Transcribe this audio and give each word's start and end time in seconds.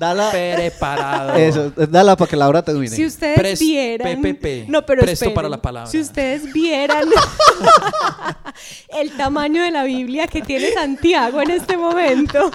Dala. 0.00 0.30
Preparado. 0.30 1.34
Eso, 1.36 1.70
dala 1.76 2.16
para 2.16 2.30
que 2.30 2.34
Laura 2.34 2.62
termine. 2.62 2.88
Si 2.96 3.04
ustedes 3.04 3.36
Pres- 3.38 3.58
vieran. 3.60 4.22
PPP. 4.22 4.66
No, 4.66 4.86
pero 4.86 5.02
Presto 5.02 5.26
esperen. 5.26 5.34
para 5.34 5.48
la 5.50 5.60
palabra. 5.60 5.90
Si 5.90 6.00
ustedes 6.00 6.50
vieran 6.54 7.06
el 8.98 9.10
tamaño 9.18 9.62
de 9.62 9.70
la 9.70 9.84
Biblia 9.84 10.26
que 10.26 10.40
tiene 10.40 10.72
Santiago 10.72 11.42
en 11.42 11.50
este 11.50 11.76
momento. 11.76 12.50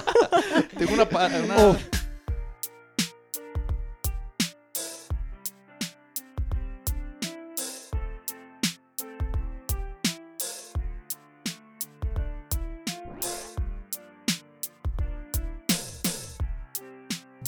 Tengo 0.76 0.94
una- 0.94 1.06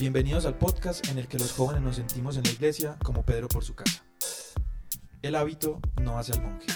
Bienvenidos 0.01 0.47
al 0.47 0.57
podcast 0.57 1.09
en 1.09 1.19
el 1.19 1.27
que 1.27 1.39
los 1.39 1.51
jóvenes 1.51 1.83
nos 1.83 1.97
sentimos 1.97 2.37
en 2.37 2.45
la 2.45 2.51
iglesia 2.51 2.97
como 3.03 3.25
Pedro 3.25 3.49
por 3.49 3.65
su 3.65 3.75
casa. 3.75 4.05
El 5.23 5.35
hábito 5.35 5.81
no 6.01 6.19
hace 6.19 6.35
al 6.35 6.43
monje. 6.43 6.67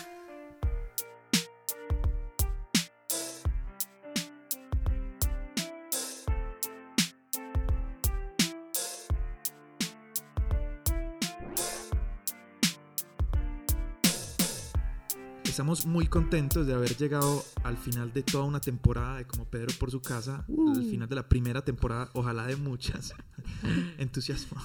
Estamos 15.52 15.84
muy 15.84 16.06
contentos 16.06 16.66
de 16.66 16.73
haber 16.73 16.97
llegado 16.97 17.45
al 17.62 17.77
final 17.77 18.10
de 18.10 18.23
toda 18.23 18.45
una 18.45 18.59
temporada 18.59 19.19
de 19.19 19.27
Como 19.27 19.45
Pedro 19.45 19.69
por 19.79 19.91
su 19.91 20.01
casa, 20.01 20.47
al 20.48 20.83
final 20.87 21.06
de 21.06 21.15
la 21.15 21.29
primera 21.29 21.62
temporada, 21.62 22.09
ojalá 22.15 22.47
de 22.47 22.56
muchas. 22.56 23.12
Entusiasmo. 23.98 24.57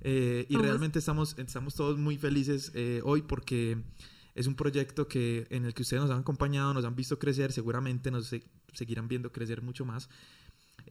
Eh, 0.00 0.46
y 0.48 0.56
realmente 0.56 0.98
estamos, 0.98 1.36
estamos 1.36 1.74
todos 1.74 1.98
muy 1.98 2.16
felices 2.16 2.72
eh, 2.74 3.02
hoy 3.04 3.20
porque 3.20 3.82
es 4.34 4.46
un 4.46 4.54
proyecto 4.54 5.08
que, 5.08 5.46
en 5.50 5.66
el 5.66 5.74
que 5.74 5.82
ustedes 5.82 6.00
nos 6.00 6.10
han 6.10 6.20
acompañado, 6.20 6.72
nos 6.72 6.86
han 6.86 6.96
visto 6.96 7.18
crecer, 7.18 7.52
seguramente 7.52 8.10
nos 8.10 8.28
se- 8.28 8.44
seguirán 8.72 9.08
viendo 9.08 9.30
crecer 9.30 9.60
mucho 9.60 9.84
más. 9.84 10.08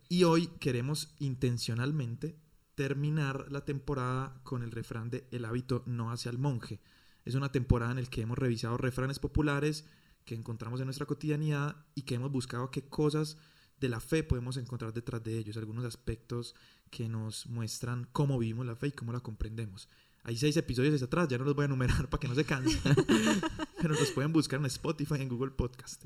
Y 0.09 0.25
hoy 0.25 0.45
queremos 0.59 1.15
intencionalmente 1.17 2.37
terminar 2.75 3.51
la 3.51 3.65
temporada 3.65 4.39
con 4.43 4.61
el 4.61 4.69
refrán 4.69 5.09
de 5.09 5.27
El 5.31 5.45
hábito 5.45 5.81
no 5.87 6.11
hace 6.11 6.29
al 6.29 6.37
monje. 6.37 6.79
Es 7.27 7.35
una 7.35 7.51
temporada 7.51 7.91
en 7.91 8.01
la 8.01 8.09
que 8.09 8.21
hemos 8.21 8.37
revisado 8.37 8.77
refranes 8.77 9.19
populares 9.19 9.83
que 10.23 10.33
encontramos 10.33 10.79
en 10.79 10.85
nuestra 10.85 11.05
cotidianidad 11.05 11.75
y 11.93 12.03
que 12.03 12.15
hemos 12.15 12.31
buscado 12.31 12.71
qué 12.71 12.83
cosas 12.83 13.37
de 13.81 13.89
la 13.89 13.99
fe 13.99 14.23
podemos 14.23 14.55
encontrar 14.55 14.93
detrás 14.93 15.21
de 15.25 15.37
ellos, 15.37 15.57
algunos 15.57 15.83
aspectos 15.83 16.55
que 16.89 17.09
nos 17.09 17.45
muestran 17.47 18.07
cómo 18.13 18.39
vivimos 18.39 18.65
la 18.65 18.77
fe 18.77 18.87
y 18.87 18.91
cómo 18.93 19.11
la 19.11 19.19
comprendemos. 19.19 19.89
Hay 20.23 20.37
seis 20.37 20.55
episodios 20.55 20.95
hacia 20.95 21.07
atrás, 21.07 21.27
ya 21.27 21.37
no 21.37 21.43
los 21.43 21.53
voy 21.53 21.63
a 21.63 21.65
enumerar 21.65 22.09
para 22.09 22.21
que 22.21 22.29
no 22.29 22.35
se 22.35 22.45
cansen, 22.45 22.79
pero 23.81 23.93
los 23.93 24.11
pueden 24.11 24.31
buscar 24.31 24.61
en 24.61 24.67
Spotify, 24.67 25.15
en 25.15 25.27
Google 25.27 25.51
Podcast. 25.51 26.05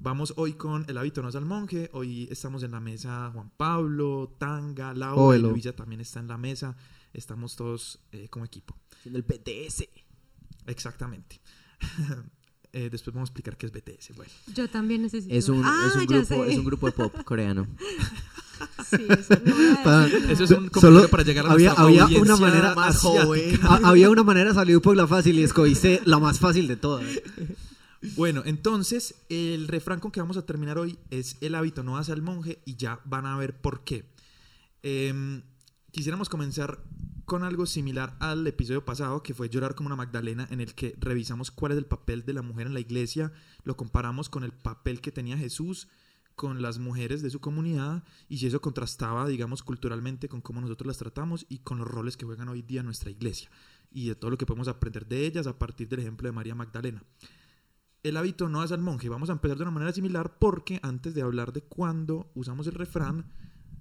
Vamos 0.00 0.34
hoy 0.36 0.54
con 0.54 0.84
El 0.88 0.98
hábito 0.98 1.22
no 1.22 1.28
es 1.28 1.36
al 1.36 1.46
monje. 1.46 1.88
Hoy 1.92 2.26
estamos 2.32 2.64
en 2.64 2.72
la 2.72 2.80
mesa 2.80 3.30
Juan 3.32 3.52
Pablo, 3.56 4.34
Tanga, 4.38 4.92
Laura, 4.92 5.22
y 5.22 5.24
Óvelo. 5.24 5.50
Luisa 5.50 5.72
también 5.74 6.00
está 6.00 6.18
en 6.18 6.26
la 6.26 6.36
mesa. 6.36 6.76
Estamos 7.12 7.54
todos 7.54 8.00
eh, 8.10 8.28
como 8.28 8.44
equipo. 8.44 8.76
Haciendo 8.98 9.18
el 9.18 9.24
PTS. 9.24 10.05
Exactamente. 10.66 11.40
Eh, 12.72 12.90
después 12.90 13.14
vamos 13.14 13.28
a 13.28 13.30
explicar 13.30 13.56
qué 13.56 13.64
es 13.64 13.72
BTS. 13.72 14.14
Bueno, 14.16 14.30
Yo 14.54 14.68
también 14.68 15.00
necesito. 15.00 15.34
Es 15.34 15.48
un, 15.48 15.62
Ah, 15.64 15.86
es, 15.88 15.96
un 15.96 16.04
grupo, 16.06 16.44
es 16.44 16.58
un 16.58 16.64
grupo 16.66 16.86
de 16.86 16.92
pop 16.92 17.14
coreano. 17.24 17.66
Sí, 18.90 18.98
eso 19.08 19.34
no 19.46 20.04
eso 20.30 20.44
es 20.44 20.50
un 20.50 20.70
Solo 20.78 21.08
para 21.08 21.22
llegar 21.22 21.46
a 21.46 21.52
había, 21.52 21.72
había 21.72 22.04
una 22.06 22.36
manera 22.36 22.74
más 22.74 22.98
joven. 22.98 23.58
ha- 23.62 23.80
había 23.88 24.10
una 24.10 24.24
manera 24.24 24.50
de 24.50 24.54
salir 24.56 24.78
por 24.82 24.94
la 24.94 25.06
fácil 25.06 25.38
y 25.38 25.42
escogiste 25.44 26.02
la 26.04 26.18
más 26.18 26.38
fácil 26.38 26.66
de 26.68 26.76
todas. 26.76 27.06
Bueno, 28.14 28.42
entonces 28.44 29.14
el 29.30 29.68
refrán 29.68 29.98
con 29.98 30.10
que 30.12 30.20
vamos 30.20 30.36
a 30.36 30.44
terminar 30.44 30.76
hoy 30.78 30.98
es 31.10 31.38
el 31.40 31.54
hábito 31.54 31.82
no 31.82 31.96
hace 31.96 32.12
al 32.12 32.20
monje 32.20 32.60
y 32.66 32.76
ya 32.76 33.00
van 33.06 33.24
a 33.24 33.38
ver 33.38 33.58
por 33.58 33.84
qué. 33.84 34.04
Em, 34.82 35.42
quisiéramos 35.92 36.28
comenzar 36.28 36.78
con 37.26 37.42
algo 37.42 37.66
similar 37.66 38.16
al 38.20 38.46
episodio 38.46 38.84
pasado 38.84 39.22
que 39.22 39.34
fue 39.34 39.50
llorar 39.50 39.74
como 39.74 39.88
una 39.88 39.96
Magdalena 39.96 40.46
en 40.50 40.60
el 40.60 40.74
que 40.74 40.94
revisamos 40.98 41.50
cuál 41.50 41.72
es 41.72 41.78
el 41.78 41.84
papel 41.84 42.24
de 42.24 42.32
la 42.32 42.42
mujer 42.42 42.68
en 42.68 42.74
la 42.74 42.80
iglesia, 42.80 43.32
lo 43.64 43.76
comparamos 43.76 44.28
con 44.30 44.44
el 44.44 44.52
papel 44.52 45.00
que 45.00 45.12
tenía 45.12 45.36
Jesús 45.36 45.88
con 46.36 46.62
las 46.62 46.78
mujeres 46.78 47.22
de 47.22 47.30
su 47.30 47.40
comunidad 47.40 48.04
y 48.28 48.38
si 48.38 48.46
eso 48.46 48.60
contrastaba, 48.60 49.26
digamos, 49.26 49.62
culturalmente 49.62 50.28
con 50.28 50.40
cómo 50.40 50.60
nosotros 50.60 50.86
las 50.86 50.98
tratamos 50.98 51.46
y 51.48 51.58
con 51.58 51.78
los 51.78 51.88
roles 51.88 52.16
que 52.16 52.26
juegan 52.26 52.48
hoy 52.48 52.62
día 52.62 52.82
nuestra 52.82 53.10
iglesia 53.10 53.50
y 53.90 54.08
de 54.08 54.14
todo 54.14 54.30
lo 54.30 54.38
que 54.38 54.46
podemos 54.46 54.68
aprender 54.68 55.06
de 55.06 55.26
ellas 55.26 55.46
a 55.46 55.58
partir 55.58 55.88
del 55.88 56.00
ejemplo 56.00 56.28
de 56.28 56.32
María 56.32 56.54
Magdalena 56.54 57.02
el 58.08 58.16
hábito 58.16 58.48
no 58.48 58.62
hace 58.62 58.74
al 58.74 58.82
monje. 58.82 59.08
Vamos 59.08 59.30
a 59.30 59.32
empezar 59.32 59.56
de 59.56 59.64
una 59.64 59.72
manera 59.72 59.92
similar 59.92 60.38
porque 60.38 60.78
antes 60.82 61.14
de 61.14 61.22
hablar 61.22 61.52
de 61.52 61.62
cuándo 61.62 62.30
usamos 62.34 62.66
el 62.68 62.74
refrán, 62.74 63.32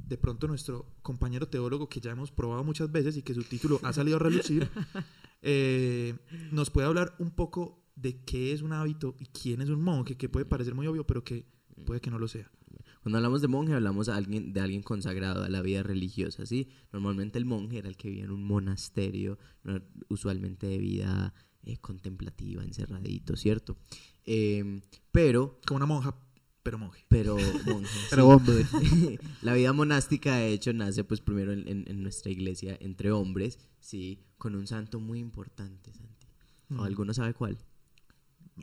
de 0.07 0.17
pronto 0.17 0.47
nuestro 0.47 0.85
compañero 1.01 1.47
teólogo 1.47 1.89
que 1.89 1.99
ya 1.99 2.11
hemos 2.11 2.31
probado 2.31 2.63
muchas 2.63 2.91
veces 2.91 3.17
y 3.17 3.21
que 3.21 3.33
su 3.33 3.43
título 3.43 3.79
ha 3.83 3.93
salido 3.93 4.17
a 4.17 4.19
relucir, 4.19 4.69
eh, 5.41 6.15
nos 6.51 6.69
puede 6.69 6.87
hablar 6.87 7.15
un 7.19 7.31
poco 7.31 7.83
de 7.95 8.23
qué 8.23 8.51
es 8.51 8.61
un 8.61 8.73
hábito 8.73 9.15
y 9.19 9.25
quién 9.25 9.61
es 9.61 9.69
un 9.69 9.81
monje, 9.81 10.17
que 10.17 10.29
puede 10.29 10.45
parecer 10.45 10.75
muy 10.75 10.87
obvio, 10.87 11.05
pero 11.05 11.23
que 11.23 11.45
puede 11.85 12.01
que 12.01 12.11
no 12.11 12.19
lo 12.19 12.27
sea. 12.27 12.51
Cuando 13.01 13.17
hablamos 13.17 13.41
de 13.41 13.47
monje, 13.47 13.73
hablamos 13.73 14.09
a 14.09 14.15
alguien, 14.15 14.51
de 14.51 14.59
alguien 14.61 14.81
consagrado 14.81 15.43
a 15.43 15.49
la 15.49 15.61
vida 15.61 15.83
religiosa, 15.83 16.45
¿sí? 16.45 16.69
Normalmente 16.91 17.37
el 17.37 17.45
monje 17.45 17.77
era 17.77 17.87
el 17.87 17.97
que 17.97 18.09
vivía 18.09 18.23
en 18.25 18.31
un 18.31 18.43
monasterio, 18.43 19.37
usualmente 20.07 20.65
de 20.65 20.79
vida 20.79 21.33
eh, 21.63 21.77
contemplativa, 21.77 22.63
encerradito, 22.63 23.35
¿cierto? 23.35 23.77
Em, 24.23 24.81
pero, 25.11 25.59
Como 25.65 25.77
una 25.77 25.85
monja, 25.85 26.15
pero 26.65 26.77
monje. 26.79 27.05
pero 27.07 27.37
monje, 27.65 27.99
Pero 28.09 28.27
hombre. 28.27 28.65
la 29.43 29.53
vida 29.53 29.71
monástica, 29.71 30.35
de 30.37 30.51
hecho, 30.51 30.73
nace 30.73 31.03
pues 31.03 31.21
primero 31.21 31.53
en, 31.53 31.67
en- 31.67 31.85
en 31.87 32.01
nuestra 32.03 32.31
iglesia 32.31 32.75
entre 32.81 33.11
hombres, 33.11 33.59
¿sí? 33.79 34.19
Con 34.39 34.55
un 34.55 34.65
santo 34.65 34.99
muy 34.99 35.19
importante, 35.19 35.93
Santi. 35.93 36.27
¿O 36.71 36.73
Mm. 36.73 36.79
alguno 36.81 37.13
sabe 37.13 37.33
cuál? 37.35 37.57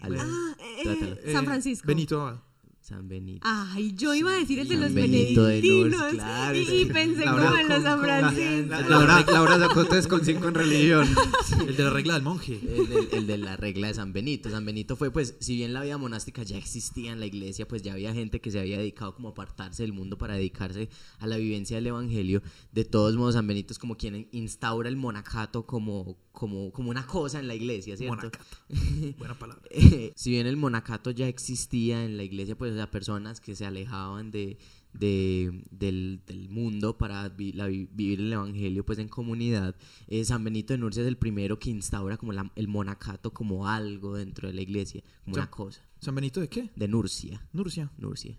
Ah, 0.01 0.09
eh, 0.09 0.83
Trátalo. 0.83 1.17
San 1.33 1.45
Eh, 1.45 1.47
Francisco. 1.47 1.87
Benito 1.87 2.21
Abad. 2.21 2.41
San 2.83 3.09
Benito. 3.09 3.41
Ay, 3.45 3.95
yo 3.97 4.13
iba 4.13 4.33
a 4.33 4.35
decir 4.35 4.59
el 4.59 4.67
de 4.67 4.75
San 4.75 4.83
los 4.85 4.93
Benito 4.93 5.45
de 5.45 5.61
benedictinos. 5.61 6.01
Lourdes, 6.01 6.15
claro, 6.15 6.59
y, 6.59 6.85
pensé 6.87 7.25
Laura 7.25 7.45
como 7.47 7.57
en 7.59 7.69
los 7.69 7.83
San 7.85 7.99
con 7.99 8.07
la- 8.09 8.19
Francisco. 8.33 9.33
Laura, 9.33 9.59
sacó 9.59 9.85
3 9.85 10.07
con 10.09 10.25
5 10.25 10.49
en 10.49 10.55
religión. 10.55 11.09
El 11.69 11.77
de 11.77 11.85
la 11.85 11.91
regla 11.91 12.15
del 12.15 12.23
monje. 12.25 12.59
El, 12.61 12.89
del- 12.89 13.09
el 13.13 13.27
de 13.29 13.39
la 13.39 13.57
regla 13.57 13.87
de 13.87 13.95
San 13.95 14.13
Benito. 14.13 14.51
San 14.51 14.65
Benito 14.65 14.97
fue, 14.97 15.13
pues, 15.13 15.37
si 15.39 15.55
bien 15.57 15.73
la 15.73 15.83
vida 15.83 15.97
monástica 15.97 16.43
ya 16.43 16.57
existía 16.59 17.13
en 17.13 17.21
la 17.21 17.27
iglesia, 17.27 17.69
pues 17.69 17.83
ya 17.83 17.93
había 17.93 18.13
gente 18.15 18.41
que 18.41 18.51
se 18.51 18.59
había 18.59 18.79
dedicado 18.79 19.15
como 19.15 19.29
a 19.29 19.31
apartarse 19.31 19.83
del 19.85 19.93
mundo 19.93 20.19
para 20.19 20.35
dedicarse 20.35 20.89
a 21.21 21.27
la 21.29 21.37
vivencia 21.37 21.77
del 21.77 21.87
evangelio. 21.87 22.43
De 22.73 22.85
todos 22.85 23.15
modos, 23.17 23.35
San 23.35 23.47
Benito 23.47 23.73
es 23.73 23.79
como 23.79 23.97
quien 23.97 24.27
instaura 24.33 24.89
el 24.89 24.97
monacato 24.97 25.67
como, 25.67 26.17
como, 26.33 26.73
como 26.73 26.91
una 26.91 27.07
cosa 27.07 27.39
en 27.39 27.47
la 27.47 27.55
iglesia, 27.55 27.97
¿cierto? 27.97 28.17
Monacato. 28.17 28.45
Buena 29.19 29.39
palabra. 29.39 29.63
Eh, 29.71 30.13
si 30.17 30.31
bien 30.31 30.47
el 30.47 30.57
monacato 30.57 31.11
ya 31.11 31.29
existía 31.29 32.05
en 32.05 32.17
la 32.17 32.25
iglesia, 32.25 32.57
pues 32.57 32.73
o 32.73 32.75
sea, 32.75 32.91
personas 32.91 33.41
que 33.41 33.55
se 33.55 33.67
alejaban 33.67 34.31
de, 34.31 34.59
de- 34.93 35.63
del, 35.71 36.21
del 36.27 36.49
mundo 36.49 36.97
para 36.99 37.29
vi- 37.29 37.53
la 37.53 37.67
vi- 37.67 37.89
vivir 37.93 38.21
el 38.21 38.33
evangelio 38.33 38.85
pues 38.85 38.99
en 38.99 39.09
comunidad, 39.09 39.75
eh, 40.09 40.25
San 40.25 40.45
Benito 40.45 40.73
de 40.75 40.79
Nurcia 40.79 41.03
es 41.03 41.09
el 41.09 41.17
primero 41.17 41.59
que 41.59 41.71
instaura 41.71 42.17
como 42.17 42.33
la- 42.33 42.51
el 42.57 42.69
monacato 42.69 43.31
como 43.33 43.69
algo 43.69 44.17
dentro 44.17 44.49
de 44.49 44.55
la 44.55 44.63
iglesia, 44.63 45.03
como 45.25 45.37
una 45.37 45.51
cosa. 45.51 45.81
¿San 46.01 46.15
Benito 46.17 46.41
de 46.41 46.49
qué? 46.49 46.71
De 46.75 46.89
Nurcia. 46.89 47.41
Nurcia. 47.53 47.91
Nurcia. 47.97 48.37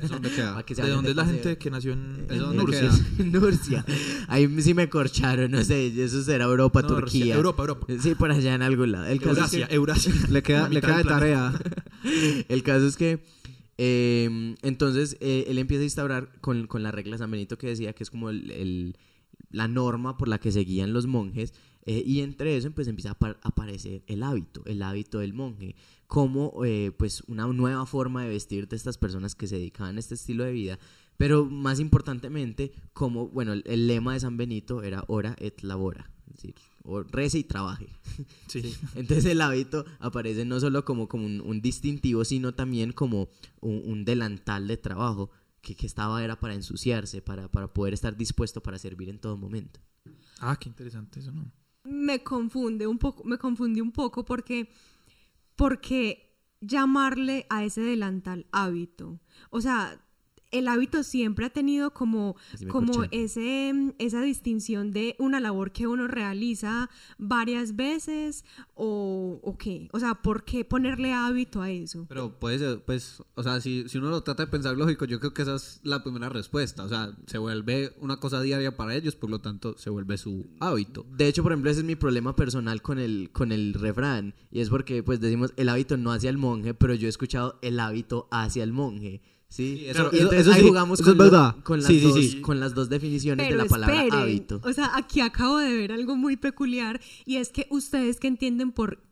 ¿Eso 0.00 0.06
dónde 0.14 0.30
queda? 0.30 0.62
¿De 0.86 0.88
dónde 0.90 1.10
es 1.10 1.16
la 1.16 1.22
paseo. 1.24 1.34
gente 1.42 1.58
que 1.58 1.70
nació 1.70 1.92
en, 1.94 2.26
en 2.28 2.34
¿Eso 2.36 2.46
dónde 2.46 2.62
Nurcia? 2.62 2.90
queda? 3.16 3.24
Nurcia. 3.40 3.84
Ahí 4.28 4.62
sí 4.62 4.74
me 4.74 4.88
corcharon, 4.88 5.50
no 5.50 5.64
sé, 5.64 5.88
eso 6.04 6.22
será 6.22 6.44
Europa, 6.44 6.82
No, 6.82 6.88
Turquía. 6.88 7.34
Europa, 7.34 7.62
Europa. 7.64 7.86
Sí, 8.00 8.14
por 8.14 8.30
allá 8.30 8.54
en 8.54 8.62
algún 8.62 8.92
lado. 8.92 9.06
El 9.06 9.20
caso 9.20 9.44
es 9.44 9.50
que- 9.50 9.74
Eurasia, 9.74 10.12
Eurasia. 10.12 10.12
Le 10.30 10.42
queda, 10.44 10.68
le 10.68 10.80
queda 10.80 10.98
de 10.98 11.04
tarea. 11.04 11.52
El 12.48 12.62
caso 12.62 12.86
es 12.86 12.96
que 12.96 13.24
eh, 13.82 14.54
entonces 14.62 15.16
eh, 15.20 15.44
él 15.48 15.56
empieza 15.58 15.80
a 15.80 15.84
instaurar 15.84 16.38
con, 16.42 16.66
con 16.66 16.82
la 16.82 16.90
regla 16.92 17.12
de 17.12 17.18
San 17.18 17.30
Benito 17.30 17.56
que 17.56 17.68
decía 17.68 17.94
que 17.94 18.02
es 18.02 18.10
como 18.10 18.28
el, 18.28 18.50
el- 18.50 18.96
la 19.50 19.66
norma 19.68 20.16
por 20.18 20.28
la 20.28 20.38
que 20.38 20.52
seguían 20.52 20.92
los 20.92 21.06
monjes 21.06 21.54
eh, 21.86 22.02
y 22.06 22.20
entre 22.20 22.56
eso 22.56 22.70
pues 22.72 22.86
empieza 22.88 23.08
a 23.10 23.12
apa- 23.12 23.38
aparecer 23.42 24.02
el 24.06 24.22
hábito, 24.22 24.62
el 24.66 24.82
hábito 24.82 25.18
del 25.20 25.32
monje, 25.32 25.74
como 26.06 26.62
eh, 26.64 26.92
pues 26.96 27.22
una 27.26 27.46
nueva 27.46 27.86
forma 27.86 28.22
de 28.22 28.28
vestir 28.28 28.68
de 28.68 28.76
estas 28.76 28.98
personas 28.98 29.34
que 29.34 29.46
se 29.46 29.56
dedicaban 29.56 29.96
a 29.96 30.00
este 30.00 30.14
estilo 30.14 30.44
de 30.44 30.52
vida, 30.52 30.78
pero 31.16 31.46
más 31.46 31.80
importantemente 31.80 32.70
como, 32.92 33.28
bueno, 33.28 33.54
el, 33.54 33.62
el 33.66 33.86
lema 33.86 34.12
de 34.12 34.20
San 34.20 34.36
Benito 34.36 34.82
era 34.82 35.04
ora 35.08 35.34
et 35.38 35.62
labora, 35.62 36.10
es 36.28 36.34
decir, 36.34 36.54
o 36.82 37.02
rece 37.02 37.38
y 37.38 37.44
trabaje. 37.44 37.88
Sí. 38.48 38.74
Entonces 38.96 39.24
el 39.26 39.40
hábito 39.40 39.86
aparece 40.00 40.44
no 40.44 40.58
solo 40.58 40.84
como, 40.84 41.08
como 41.08 41.24
un, 41.24 41.40
un 41.40 41.62
distintivo, 41.62 42.24
sino 42.24 42.52
también 42.52 42.92
como 42.92 43.28
un, 43.60 43.80
un 43.86 44.04
delantal 44.04 44.66
de 44.66 44.76
trabajo 44.76 45.30
que, 45.62 45.76
que 45.76 45.86
estaba 45.86 46.22
era 46.22 46.38
para 46.38 46.54
ensuciarse, 46.54 47.22
para, 47.22 47.48
para 47.48 47.72
poder 47.72 47.94
estar 47.94 48.16
dispuesto 48.16 48.60
para 48.60 48.78
servir 48.78 49.08
en 49.08 49.20
todo 49.20 49.36
momento. 49.36 49.80
Ah, 50.40 50.56
qué 50.58 50.68
interesante 50.68 51.20
eso, 51.20 51.30
¿no? 51.32 51.50
me 51.84 52.22
confunde 52.22 52.86
un 52.86 52.98
poco, 52.98 53.24
me 53.24 53.38
confundí 53.38 53.80
un 53.80 53.92
poco 53.92 54.24
porque, 54.24 54.70
porque 55.56 56.38
llamarle 56.60 57.46
a 57.48 57.64
ese 57.64 57.80
delantal 57.80 58.46
hábito. 58.52 59.20
O 59.50 59.60
sea, 59.60 60.04
el 60.50 60.68
hábito 60.68 61.02
siempre 61.02 61.46
ha 61.46 61.50
tenido 61.50 61.92
como, 61.92 62.36
como 62.68 63.04
ese, 63.10 63.72
esa 63.98 64.20
distinción 64.22 64.92
de 64.92 65.16
una 65.18 65.40
labor 65.40 65.72
que 65.72 65.86
uno 65.86 66.08
realiza 66.08 66.90
varias 67.18 67.76
veces 67.76 68.44
o, 68.74 69.38
o 69.42 69.56
qué. 69.56 69.88
O 69.92 70.00
sea, 70.00 70.14
¿por 70.16 70.44
qué 70.44 70.64
ponerle 70.64 71.12
hábito 71.12 71.62
a 71.62 71.70
eso? 71.70 72.06
Pero 72.08 72.38
puede 72.38 72.58
ser, 72.58 72.84
pues, 72.84 73.22
o 73.34 73.42
sea, 73.42 73.60
si, 73.60 73.88
si 73.88 73.98
uno 73.98 74.10
lo 74.10 74.22
trata 74.22 74.44
de 74.44 74.50
pensar 74.50 74.76
lógico, 74.76 75.04
yo 75.04 75.20
creo 75.20 75.34
que 75.34 75.42
esa 75.42 75.54
es 75.54 75.80
la 75.84 76.02
primera 76.02 76.28
respuesta. 76.28 76.84
O 76.84 76.88
sea, 76.88 77.16
se 77.26 77.38
vuelve 77.38 77.94
una 78.00 78.18
cosa 78.18 78.40
diaria 78.40 78.76
para 78.76 78.94
ellos, 78.94 79.14
por 79.14 79.30
lo 79.30 79.40
tanto, 79.40 79.76
se 79.78 79.90
vuelve 79.90 80.18
su 80.18 80.46
hábito. 80.60 81.06
De 81.16 81.28
hecho, 81.28 81.42
por 81.42 81.52
ejemplo, 81.52 81.70
ese 81.70 81.80
es 81.80 81.86
mi 81.86 81.96
problema 81.96 82.34
personal 82.34 82.82
con 82.82 82.98
el, 82.98 83.30
con 83.32 83.52
el 83.52 83.74
refrán. 83.74 84.34
Y 84.50 84.60
es 84.60 84.68
porque, 84.68 85.02
pues, 85.02 85.20
decimos 85.20 85.52
el 85.56 85.68
hábito 85.68 85.96
no 85.96 86.12
hacia 86.12 86.30
el 86.30 86.38
monje, 86.38 86.74
pero 86.74 86.94
yo 86.94 87.06
he 87.06 87.10
escuchado 87.10 87.58
el 87.62 87.78
hábito 87.78 88.28
hacia 88.30 88.64
el 88.64 88.72
monje. 88.72 89.22
¿Sí? 89.50 89.84
Eso- 89.88 90.04
y 90.12 90.16
eso- 90.16 90.22
entonces 90.22 90.40
eso 90.42 90.52
ahí 90.52 90.60
sí, 90.62 90.68
jugamos 90.68 91.00
eso 91.00 91.04
con, 91.04 91.12
es 91.12 91.18
lo- 91.18 91.24
verdad. 91.24 91.56
con 91.64 91.78
las 91.80 91.86
Sí, 91.88 91.98
sí, 91.98 92.06
dos, 92.06 92.14
sí. 92.14 92.40
con 92.40 92.60
las 92.60 92.72
dos 92.74 92.88
definiciones 92.88 93.44
Pero 93.46 93.58
de 93.58 93.64
la 93.64 93.68
palabra 93.68 93.96
esperen, 94.04 94.14
hábito. 94.22 94.60
O 94.64 94.72
sea, 94.72 94.92
aquí 94.96 95.20
acabo 95.20 95.58
de 95.58 95.74
ver 95.76 95.90
algo 95.92 96.16
muy 96.16 96.36
peculiar 96.36 97.00
y 97.26 97.36
es 97.36 97.50
que 97.50 97.66
ustedes 97.68 98.20
que 98.20 98.28
entienden 98.28 98.70
por 98.70 99.02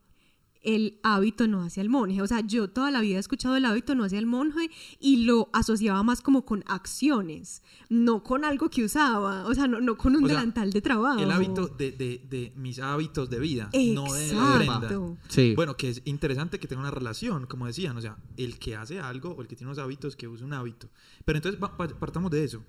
el 0.62 0.98
hábito 1.02 1.46
no 1.48 1.62
hacia 1.62 1.80
el 1.80 1.88
monje. 1.88 2.20
O 2.22 2.26
sea, 2.26 2.40
yo 2.40 2.68
toda 2.68 2.90
la 2.90 3.00
vida 3.00 3.16
he 3.16 3.20
escuchado 3.20 3.56
el 3.56 3.64
hábito 3.64 3.94
no 3.94 4.04
hacia 4.04 4.18
el 4.18 4.26
monje 4.26 4.70
y 5.00 5.24
lo 5.24 5.48
asociaba 5.52 6.02
más 6.02 6.20
como 6.20 6.44
con 6.44 6.64
acciones, 6.66 7.62
no 7.88 8.22
con 8.22 8.44
algo 8.44 8.68
que 8.70 8.84
usaba, 8.84 9.46
o 9.46 9.54
sea, 9.54 9.66
no, 9.68 9.80
no 9.80 9.96
con 9.96 10.16
un 10.16 10.24
O 10.24 10.26
sea, 10.26 10.36
delantal 10.36 10.72
de 10.72 10.80
trabajo. 10.80 11.20
El 11.20 11.30
hábito 11.30 11.68
de, 11.68 11.92
de- 11.92 12.26
de 12.28 12.52
mis 12.56 12.78
hábitos 12.80 13.30
de 13.30 13.38
vida, 13.38 13.70
no 13.94 14.12
de 14.12 14.32
la 14.34 14.54
prenda. 14.56 14.74
Exacto. 14.76 15.16
Sí. 15.28 15.54
Bueno, 15.54 15.76
que 15.76 15.90
es 15.90 16.02
interesante 16.04 16.58
que 16.58 16.66
tenga 16.66 16.80
una 16.82 16.90
relación, 16.90 17.46
como 17.46 17.66
decían, 17.66 17.96
o 17.96 18.00
sea, 18.00 18.16
el 18.36 18.58
que 18.58 18.76
hace 18.76 19.00
algo 19.00 19.30
o 19.30 19.42
el 19.42 19.48
que 19.48 19.56
tiene 19.56 19.68
unos 19.70 19.78
hábitos 19.82 20.16
que 20.16 20.28
usa 20.28 20.44
un 20.46 20.52
hábito. 20.52 20.88
Pero 21.24 21.38
entonces 21.38 21.60
partamos 21.98 22.30
de 22.30 22.44
eso. 22.44 22.62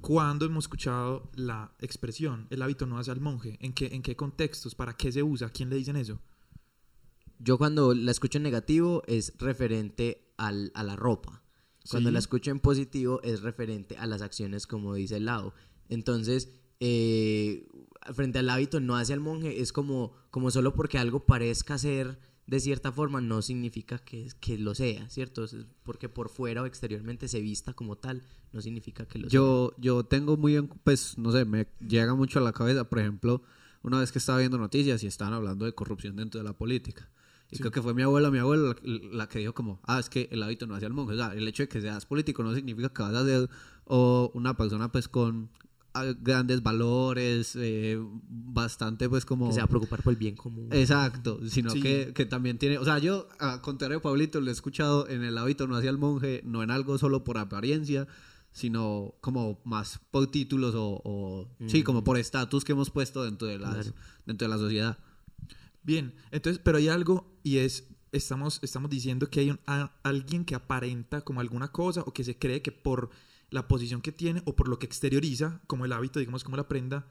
¿Cuándo 0.00 0.46
hemos 0.46 0.64
escuchado 0.64 1.30
la 1.34 1.72
expresión, 1.78 2.46
el 2.48 2.62
hábito 2.62 2.86
no 2.86 2.98
hace 2.98 3.10
al 3.10 3.20
monje? 3.20 3.58
¿En 3.60 3.74
qué, 3.74 3.90
¿En 3.92 4.00
qué 4.02 4.16
contextos? 4.16 4.74
¿Para 4.74 4.94
qué 4.96 5.12
se 5.12 5.22
usa? 5.22 5.48
¿A 5.48 5.50
quién 5.50 5.68
le 5.68 5.76
dicen 5.76 5.96
eso? 5.96 6.18
Yo 7.42 7.58
cuando 7.58 7.94
la 7.94 8.10
escucho 8.10 8.38
en 8.38 8.42
negativo 8.44 9.02
es 9.06 9.32
referente 9.38 10.30
al- 10.36 10.70
a 10.74 10.82
la 10.84 10.94
ropa. 10.96 11.42
Cuando 11.90 12.10
Sí. 12.10 12.12
la 12.12 12.18
escucho 12.18 12.50
en 12.50 12.60
positivo 12.60 13.20
es 13.22 13.40
referente 13.42 13.96
a 13.96 14.06
las 14.06 14.20
acciones, 14.22 14.66
como 14.66 14.94
dice 14.94 15.16
el 15.16 15.24
lado. 15.24 15.54
Entonces, 15.88 16.50
eh, 16.80 17.66
frente 18.14 18.38
al 18.38 18.50
hábito 18.50 18.80
no 18.80 18.96
hacia 18.96 19.14
el 19.14 19.20
monje, 19.20 19.60
es 19.60 19.72
como, 19.72 20.12
como 20.30 20.50
solo 20.50 20.74
porque 20.74 20.98
algo 20.98 21.24
parezca 21.26 21.78
ser 21.78 22.18
de 22.46 22.58
cierta 22.60 22.90
forma, 22.90 23.20
no 23.20 23.42
significa 23.42 23.98
que, 23.98 24.28
que 24.40 24.58
lo 24.58 24.74
sea, 24.74 25.08
¿cierto? 25.08 25.44
Es 25.44 25.54
porque 25.84 26.08
por 26.08 26.28
fuera 26.28 26.62
o 26.62 26.66
exteriormente 26.66 27.28
se 27.28 27.40
vista 27.40 27.74
como 27.74 27.96
tal, 27.96 28.22
no 28.52 28.60
significa 28.60 29.06
que 29.06 29.18
lo 29.20 29.30
sea. 29.30 29.34
Yo, 29.38 29.72
yo 29.78 30.04
tengo 30.04 30.36
muy, 30.36 30.56
en- 30.56 30.66
pues, 30.68 31.16
no 31.16 31.30
sé, 31.30 31.44
me 31.44 31.68
llega 31.80 32.14
mucho 32.14 32.40
a 32.40 32.42
la 32.42 32.52
cabeza, 32.52 32.88
por 32.90 32.98
ejemplo, 32.98 33.42
una 33.82 34.00
vez 34.00 34.10
que 34.10 34.18
estaba 34.18 34.38
viendo 34.40 34.58
noticias 34.58 35.02
y 35.04 35.06
estaban 35.06 35.32
hablando 35.32 35.64
de 35.64 35.74
corrupción 35.74 36.16
dentro 36.16 36.40
de 36.40 36.44
la 36.44 36.52
política. 36.52 37.08
Y 37.52 37.58
creo 37.58 37.70
que 37.72 37.82
fue 37.82 37.94
mi 37.94 38.02
abuela, 38.02 38.30
mi 38.30 38.38
abuela, 38.38 38.76
la, 38.82 38.98
la 39.12 39.28
que 39.28 39.40
dijo 39.40 39.52
como, 39.54 39.80
ah, 39.84 39.98
es 39.98 40.08
que 40.08 40.28
el 40.30 40.42
hábito 40.42 40.66
no 40.66 40.74
hace 40.76 40.86
al 40.86 40.92
monje. 40.92 41.14
O 41.14 41.16
sea, 41.16 41.34
el 41.34 41.46
hecho 41.48 41.64
de 41.64 41.68
que 41.68 41.80
seas 41.80 42.06
político 42.06 42.42
no 42.44 42.54
significa 42.54 42.90
que 42.90 43.02
vas 43.02 43.14
a 43.14 43.24
ser 43.24 43.50
o 43.84 44.30
una 44.34 44.56
persona, 44.56 44.92
pues, 44.92 45.08
con 45.08 45.50
ah, 45.94 46.04
grandes 46.20 46.62
valores, 46.62 47.56
eh, 47.56 47.98
bastante, 48.28 49.08
pues, 49.08 49.24
como... 49.24 49.48
Que 49.48 49.54
se 49.54 49.58
va 49.60 49.64
a 49.64 49.68
preocupar 49.68 50.00
por 50.02 50.12
el 50.12 50.18
bien 50.18 50.36
común. 50.36 50.68
Exacto, 50.70 51.40
sino 51.48 51.70
Sí. 51.70 51.80
que, 51.82 52.12
que 52.14 52.24
también 52.26 52.58
tiene, 52.58 52.78
o 52.78 52.84
sea, 52.84 52.98
yo, 52.98 53.28
a 53.40 53.60
contrario 53.62 53.98
de 53.98 54.02
Pablito, 54.02 54.40
lo 54.40 54.48
he 54.48 54.52
escuchado 54.52 55.08
en 55.08 55.24
el 55.24 55.36
hábito 55.36 55.66
no 55.66 55.74
hacia 55.76 55.90
el 55.90 55.98
monje, 55.98 56.42
no 56.44 56.62
en 56.62 56.70
algo 56.70 56.98
solo 56.98 57.24
por 57.24 57.38
apariencia, 57.38 58.06
sino 58.52 59.14
como 59.20 59.60
más 59.64 60.00
por 60.10 60.28
títulos 60.30 60.74
o, 60.76 61.00
o- 61.04 61.48
sí, 61.66 61.82
como 61.82 62.04
por 62.04 62.16
estatus 62.16 62.64
que 62.64 62.72
hemos 62.72 62.90
puesto 62.90 63.24
dentro 63.24 63.46
de, 63.48 63.58
las, 63.58 63.74
Claro. 63.86 63.92
dentro 64.26 64.46
de 64.48 64.54
la 64.54 64.58
sociedad. 64.58 64.98
Bien, 65.82 66.14
entonces, 66.30 66.60
pero 66.62 66.78
hay 66.78 66.88
algo 66.88 67.26
y 67.42 67.58
es, 67.58 67.84
estamos, 68.12 68.58
estamos 68.62 68.90
diciendo 68.90 69.28
que 69.30 69.40
hay 69.40 69.50
un- 69.50 69.60
a- 69.66 69.92
alguien 70.02 70.44
que 70.44 70.54
aparenta 70.54 71.22
como 71.22 71.40
alguna 71.40 71.72
cosa 71.72 72.02
o 72.02 72.12
que 72.12 72.24
se 72.24 72.38
cree 72.38 72.62
que 72.62 72.72
por 72.72 73.10
la 73.50 73.66
posición 73.66 74.00
que 74.00 74.12
tiene 74.12 74.42
o 74.44 74.54
por 74.54 74.68
lo 74.68 74.78
que 74.78 74.86
exterioriza, 74.86 75.60
como 75.66 75.84
el 75.84 75.92
hábito, 75.92 76.18
digamos, 76.20 76.44
como 76.44 76.56
la 76.56 76.68
prenda, 76.68 77.06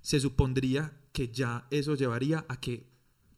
se 0.00 0.20
supondría 0.20 0.92
que 1.12 1.28
ya 1.28 1.66
eso 1.70 1.94
llevaría 1.94 2.44
a 2.48 2.60
que 2.60 2.86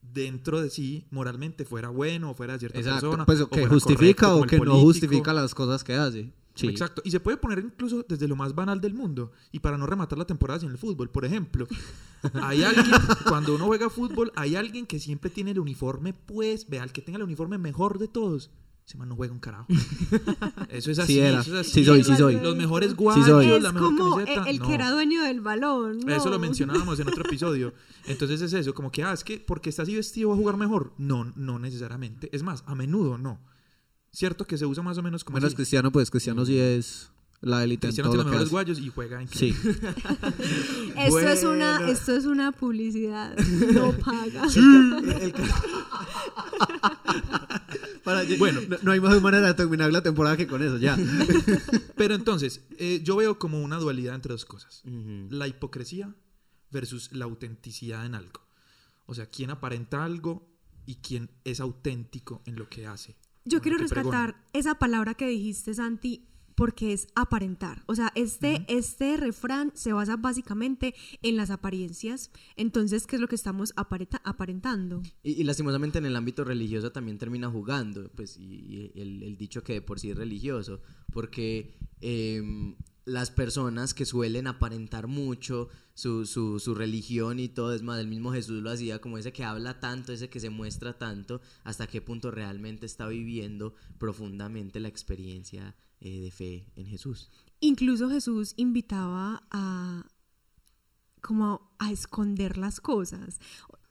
dentro 0.03 0.61
de 0.61 0.71
sí 0.71 1.06
moralmente 1.11 1.65
fuera 1.65 1.89
bueno 1.89 2.31
o 2.31 2.35
fuera 2.35 2.55
de 2.55 2.61
cierta 2.61 2.79
Exacto, 2.79 3.11
persona. 3.11 3.27
pues 3.27 3.41
o 3.41 3.49
que 3.50 3.67
justifica 3.67 4.29
correcto, 4.29 4.39
o 4.39 4.47
que 4.47 4.56
no 4.56 4.62
político. 4.65 4.87
justifica 4.87 5.32
las 5.35 5.55
cosas 5.55 5.82
que 5.85 5.94
hace. 5.94 6.32
Sí. 6.56 6.67
Exacto. 6.69 7.03
Y 7.05 7.11
se 7.11 7.20
puede 7.20 7.37
poner 7.37 7.58
incluso 7.58 8.05
desde 8.08 8.26
lo 8.26 8.35
más 8.35 8.55
banal 8.55 8.81
del 8.81 8.94
mundo. 8.94 9.31
Y 9.53 9.61
para 9.61 9.76
no 9.76 9.87
rematar 9.87 10.19
la 10.19 10.26
temporada 10.26 10.58
sin 10.58 10.70
el 10.70 10.79
fútbol, 10.79 11.11
por 11.11 11.25
ejemplo, 11.25 11.67
hay 12.43 12.64
alguien, 12.64 12.87
cuando 13.29 13.55
uno 13.55 13.67
juega 13.67 13.91
fútbol, 13.91 14.32
hay 14.35 14.56
alguien 14.56 14.87
que 14.87 14.99
siempre 14.99 15.31
tiene 15.31 15.53
el 15.53 15.61
uniforme, 15.61 16.14
pues, 16.14 16.69
vea, 16.69 16.82
el 16.82 16.93
que 16.93 17.03
tenga 17.03 17.19
el 17.19 17.23
uniforme 17.23 17.58
mejor 17.58 17.99
de 17.99 18.08
todos. 18.08 18.50
Ese 18.87 18.97
man 18.99 19.08
no 19.08 19.17
juega 19.17 19.32
un 19.32 19.41
carajo. 19.41 19.67
Eso 20.70 20.93
es 20.93 20.99
así. 21.00 21.14
Sí 21.14 21.19
era. 21.19 21.41
eso 21.41 21.53
es 21.55 21.67
así. 21.67 21.81
Sí 21.81 21.85
soy, 21.85 22.05
sí 22.05 22.14
soy. 22.14 22.38
Los 22.38 22.55
mejores 22.55 22.94
guayos. 22.94 23.44
Es 23.44 23.61
la 23.61 23.73
mejor 23.73 23.97
como 23.97 24.17
camiseta. 24.17 24.43
el, 24.43 24.49
el 24.49 24.58
no. 24.61 24.69
que 24.69 24.75
era 24.75 24.91
dueño 24.93 25.23
del 25.25 25.41
balón. 25.41 26.08
Eso 26.08 26.31
lo 26.31 26.38
mencionábamos 26.38 27.00
en 27.00 27.08
otro 27.08 27.25
episodio. 27.26 27.75
Entonces 28.06 28.41
es 28.43 28.53
eso, 28.53 28.75
como 28.75 28.93
que, 28.93 29.03
ah, 29.03 29.12
es 29.12 29.25
que 29.25 29.41
porque 29.41 29.70
está 29.70 29.82
así 29.82 29.97
vestido 29.97 30.29
va 30.29 30.37
a 30.37 30.38
jugar 30.38 30.56
mejor. 30.56 30.93
No, 30.99 31.32
no 31.35 31.58
necesariamente. 31.58 32.29
Es 32.32 32.44
más, 32.44 32.62
a 32.67 32.76
menudo 32.76 33.19
no. 33.19 33.41
Cierto 34.17 34.47
que 34.47 34.57
se 34.57 34.65
usa 34.65 34.83
más 34.83 34.97
o 34.97 35.03
menos 35.03 35.25
como 35.25 35.37
Menos 35.37 35.49
así. 35.49 35.57
Cristiano, 35.57 35.93
pues 35.93 36.11
Cristiano 36.11 36.47
sí 36.47 36.57
es 36.59 37.11
la 37.43 37.63
élite 37.63 37.87
en 37.87 37.91
Cristiano 37.91 38.09
tiene 38.09 38.25
lo 38.25 38.31
los 38.31 38.33
mejores 38.33 38.51
guayos 38.51 38.79
y 38.79 38.89
juega 38.89 39.21
en 39.21 39.29
Sí. 39.29 39.55
Esto, 40.97 41.19
es 41.19 41.45
una, 41.45 41.87
esto 41.87 42.17
es 42.17 42.25
una 42.25 42.51
publicidad. 42.53 43.37
No 43.37 43.93
paga. 43.99 44.45
Para- 48.05 48.25
Bueno. 48.39 48.61
no, 48.69 48.77
no 48.83 48.93
hay 48.93 49.01
mejor 49.01 49.21
manera 49.21 49.49
de 49.49 49.55
terminar 49.55 49.93
la 49.93 50.03
temporada 50.03 50.37
que 50.39 50.47
con 50.47 50.63
eso, 50.63 50.79
ya. 50.79 50.97
Pero 51.97 52.15
entonces, 52.15 52.63
eh, 52.79 53.01
yo 53.05 53.17
veo 53.17 53.39
como 53.39 53.63
una 53.63 53.77
dualidad 53.79 54.15
entre 54.15 54.33
dos 54.33 54.47
cosas. 54.47 54.83
La 55.29 55.47
hipocresía 55.47 56.15
versus 56.71 57.13
la 57.13 57.27
autenticidad 57.27 58.06
en 58.06 58.15
algo. 58.15 58.41
O 59.06 59.15
sea, 59.15 59.27
quién 59.27 59.51
aparenta 59.51 60.05
algo 60.05 60.49
y 60.87 60.94
quién 60.96 61.31
es 61.44 61.61
auténtico 61.61 62.41
en 62.46 62.56
lo 62.56 62.69
que 62.70 62.87
hace. 62.87 63.15
Yo 63.46 63.60
quiero 63.62 63.79
pregona. 63.79 64.03
rescatar 64.26 64.44
esa 64.53 64.74
palabra 64.79 65.15
que 65.15 65.26
dijiste, 65.29 65.72
Santi, 65.74 66.26
porque 66.55 66.94
es 66.94 67.06
aparentar. 67.15 67.82
O 67.86 67.94
sea, 67.94 68.12
este, 68.15 68.65
este 68.69 69.17
refrán 69.19 69.72
se 69.74 69.93
basa 69.93 70.17
básicamente 70.17 70.94
en 71.20 71.36
las 71.36 71.50
apariencias. 71.50 72.31
Entonces, 72.56 73.06
¿qué 73.06 73.17
es 73.17 73.20
lo 73.22 73.29
que 73.29 73.34
estamos 73.34 73.74
aparenta- 73.76 74.22
aparentando? 74.24 75.03
Y, 75.22 75.32
y 75.32 75.44
lastimosamente 75.44 75.98
en 75.98 76.06
el 76.06 76.17
ámbito 76.17 76.44
religioso 76.44 76.93
también 76.93 77.19
termina 77.19 77.50
jugando, 77.50 78.10
pues, 78.17 78.38
y, 78.38 78.44
y 78.44 78.93
el, 79.00 79.22
el 79.22 79.36
dicho 79.36 79.62
que 79.62 79.74
de 79.74 79.82
por 79.82 80.00
sí 80.00 80.10
es 80.10 80.17
religioso, 80.17 80.81
porque 81.12 81.76
em, 82.00 82.74
las 83.06 83.31
personas 83.31 83.94
que 83.94 84.05
suelen 84.05 84.48
aparentar 84.48 85.06
mucho 85.06 85.69
su, 85.94 86.27
su, 86.27 86.58
su 86.58 86.75
religión 86.75 87.39
y 87.39 87.48
todo, 87.48 87.72
es 87.72 87.82
más, 87.82 88.01
el 88.01 88.08
mismo 88.08 88.32
Jesús 88.32 88.63
lo 88.63 88.70
hacía 88.70 89.01
como 89.01 89.17
ese 89.17 89.32
que 89.32 89.44
habla 89.44 89.79
tanto, 89.79 90.13
ese 90.13 90.29
que 90.29 90.41
se 90.41 90.51
muestra 90.51 90.98
tanto, 90.98 91.41
hasta 91.63 91.86
qué 91.86 92.03
punto 92.03 92.32
realmente 92.32 92.84
está 92.84 93.06
viviendo 93.06 93.75
profundamente 93.98 94.81
la 94.81 94.89
experiencia 94.89 95.77
eh, 96.01 96.20
de 96.20 96.31
fe 96.32 96.72
en 96.75 96.86
Jesús. 96.86 97.31
Incluso 97.60 98.10
Jesús 98.10 98.55
invitaba 98.56 99.46
a 99.51 100.05
como 101.22 101.72
a 101.79 101.91
esconder 101.91 102.58
las 102.58 102.81
cosas. 102.81 103.41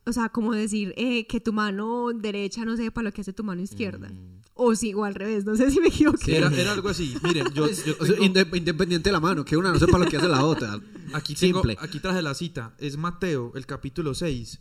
O 0.07 0.13
sea, 0.13 0.29
como 0.29 0.53
decir 0.53 0.93
eh, 0.97 1.25
que 1.27 1.39
tu 1.39 1.51
mano 1.51 2.09
derecha 2.13 2.63
no 2.63 2.77
sepa 2.77 3.01
lo 3.01 3.12
que 3.12 3.21
hace 3.21 3.33
tu 3.33 3.43
mano 3.43 3.62
izquierda. 3.62 4.09
Mm. 4.09 4.41
O 4.53 4.75
sí, 4.75 4.93
o 4.93 5.03
al 5.03 5.15
revés, 5.15 5.45
no 5.45 5.55
sé 5.55 5.69
si 5.71 5.79
me 5.81 5.88
equivoqué. 5.88 6.38
Era, 6.38 6.50
era 6.50 6.71
algo 6.71 6.89
así. 6.89 7.15
Miren, 7.24 7.47
yo, 7.53 7.67
yo 7.69 7.95
O 8.00 8.05
sea, 8.05 8.15
tengo- 8.15 8.24
inde- 8.24 8.57
independiente 8.57 9.09
de 9.09 9.13
la 9.13 9.19
mano, 9.19 9.43
que 9.43 9.57
una 9.57 9.71
no 9.74 9.79
sepa 9.79 9.97
lo 9.97 10.05
que 10.05 10.17
hace 10.17 10.29
la 10.29 10.45
otra. 10.45 10.79
Aquí, 11.13 11.33
tengo, 11.35 11.59
Simple. 11.62 11.77
aquí 11.81 12.00
traje 12.00 12.21
la 12.21 12.33
cita. 12.35 12.74
Es 12.77 12.97
Mateo, 12.97 13.51
el 13.55 13.65
capítulo 13.65 14.13
6, 14.13 14.59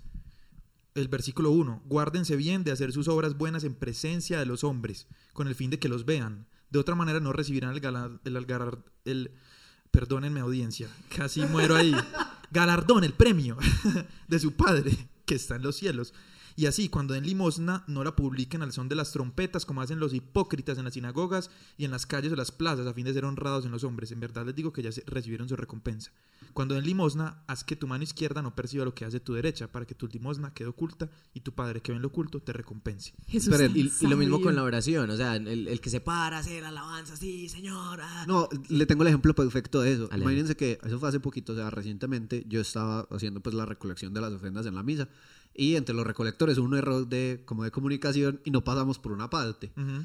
el 0.95 1.09
versículo 1.09 1.51
1. 1.51 1.83
Guárdense 1.87 2.37
bien 2.37 2.65
de 2.65 2.73
hacer 2.73 2.93
sus 2.93 3.07
obras 3.09 3.37
buenas 3.37 3.63
en 3.65 3.75
presencia 3.75 4.39
de 4.39 4.47
los 4.47 4.65
hombres, 4.65 5.07
con 5.33 5.47
el 5.47 5.55
fin 5.55 5.71
de 5.71 5.79
que 5.79 5.89
los 5.89 6.05
vean. 6.07 6.47
De 6.71 6.79
otra 6.79 6.95
manera 6.97 7.21
no 7.21 7.33
recibirán 7.33 7.71
el 7.73 7.81
galar, 7.81 8.11
el, 8.25 8.37
el 9.05 9.31
perdónenme 9.91 10.41
audiencia, 10.41 10.89
casi 11.15 11.43
muero 11.43 11.77
ahí. 11.77 11.95
Galardón, 12.51 13.05
el 13.05 13.13
premio 13.13 13.57
de 14.29 14.39
su 14.41 14.53
Padre 14.53 14.97
que 15.25 15.35
está 15.35 15.57
en 15.57 15.63
los 15.63 15.77
cielos. 15.77 16.15
Y 16.57 16.67
así, 16.67 16.89
cuando 16.89 17.15
den 17.15 17.27
limosna, 17.27 17.83
no 17.89 18.05
la 18.05 18.15
publiquen 18.15 18.63
al 18.63 18.73
son 18.73 18.89
de 18.89 18.95
las 18.95 19.11
trompetas, 19.13 19.67
como 19.67 19.81
hacen 19.83 19.99
los 19.99 20.15
hipócritas 20.15 20.79
en 20.79 20.85
las 20.85 20.95
sinagogas 20.95 21.51
y 21.77 21.85
en 21.85 21.91
las 21.91 22.07
calles 22.07 22.33
o 22.33 22.37
las 22.37 22.53
plazas, 22.53 22.87
a 22.87 22.95
fin 22.95 23.05
de 23.05 23.13
ser 23.13 23.25
honrados 23.25 23.65
en 23.65 23.73
los 23.73 23.83
hombres. 23.83 24.13
En 24.13 24.21
verdad 24.21 24.47
les 24.47 24.55
digo 24.55 24.73
que 24.73 24.83
ya 24.83 24.93
se- 24.93 25.03
recibieron 25.07 25.49
su 25.49 25.57
recompensa. 25.57 26.13
Cuando 26.53 26.77
den 26.77 26.85
limosna, 26.85 27.43
haz 27.49 27.65
que 27.65 27.75
tu 27.75 27.89
mano 27.89 28.05
izquierda 28.05 28.41
no 28.41 28.55
perciba 28.55 28.85
lo 28.85 28.95
que 28.95 29.05
hace 29.05 29.19
tu 29.19 29.35
derecha, 29.35 29.73
para 29.73 29.85
que 29.87 29.95
tu 29.97 30.07
limosna 30.07 30.55
quede 30.55 30.69
oculta 30.69 31.11
y 31.33 31.41
tu 31.41 31.51
Padre 31.53 31.81
que 31.81 31.91
ve 31.91 31.97
en 31.97 32.03
lo 32.03 32.09
oculto 32.09 32.41
te 32.41 32.53
recompense. 32.53 33.13
Jesús 33.27 33.49
Pero 33.57 33.73
Y, 33.75 33.93
y 34.01 34.07
lo 34.07 34.17
mismo 34.17 34.41
con 34.41 34.55
la 34.55 34.63
oración, 34.63 35.11
o 35.11 35.17
sea, 35.17 35.35
el, 35.35 35.67
el 35.67 35.81
que 35.81 35.91
se 35.91 36.01
para 36.01 36.37
a 36.37 36.41
hacer 36.41 36.65
alabanza, 36.65 37.17
sí, 37.17 37.49
señor. 37.49 37.99
ah. 38.01 38.25
No, 38.29 38.49
le 38.69 38.87
tengo 38.87 39.03
el 39.03 39.09
ejemplo 39.09 39.35
perfecto 39.35 39.81
de 39.81 39.95
eso. 39.95 40.09
Ale. 40.13 40.23
Imagínense 40.23 40.57
que 40.57 40.79
eso 40.85 41.01
fue 41.01 41.09
hace 41.09 41.19
poquito, 41.19 41.55
o 41.55 41.57
sea, 41.57 41.71
recientemente 41.71 42.45
yo 42.49 42.61
estaba 42.61 43.09
haciendo 43.11 43.41
pues 43.41 43.57
la 43.57 43.67
recolección 43.67 44.15
de 44.15 44.21
las 44.21 44.33
ofrendas 44.33 44.67
en 44.67 44.77
la 44.77 44.85
misa 44.85 45.09
y 45.55 45.77
entre 45.77 45.95
los 45.95 46.07
recolectores 46.07 46.59
hubo 46.59 46.67
un 46.67 46.75
error 46.75 47.07
de 47.07 47.43
como 47.45 47.65
de 47.65 47.71
comunicación 47.71 48.41
y 48.45 48.51
no 48.51 48.65
pasamos 48.65 48.99
por 48.99 49.13
una 49.13 49.31
parte. 49.31 49.73
Ujú. 49.77 50.05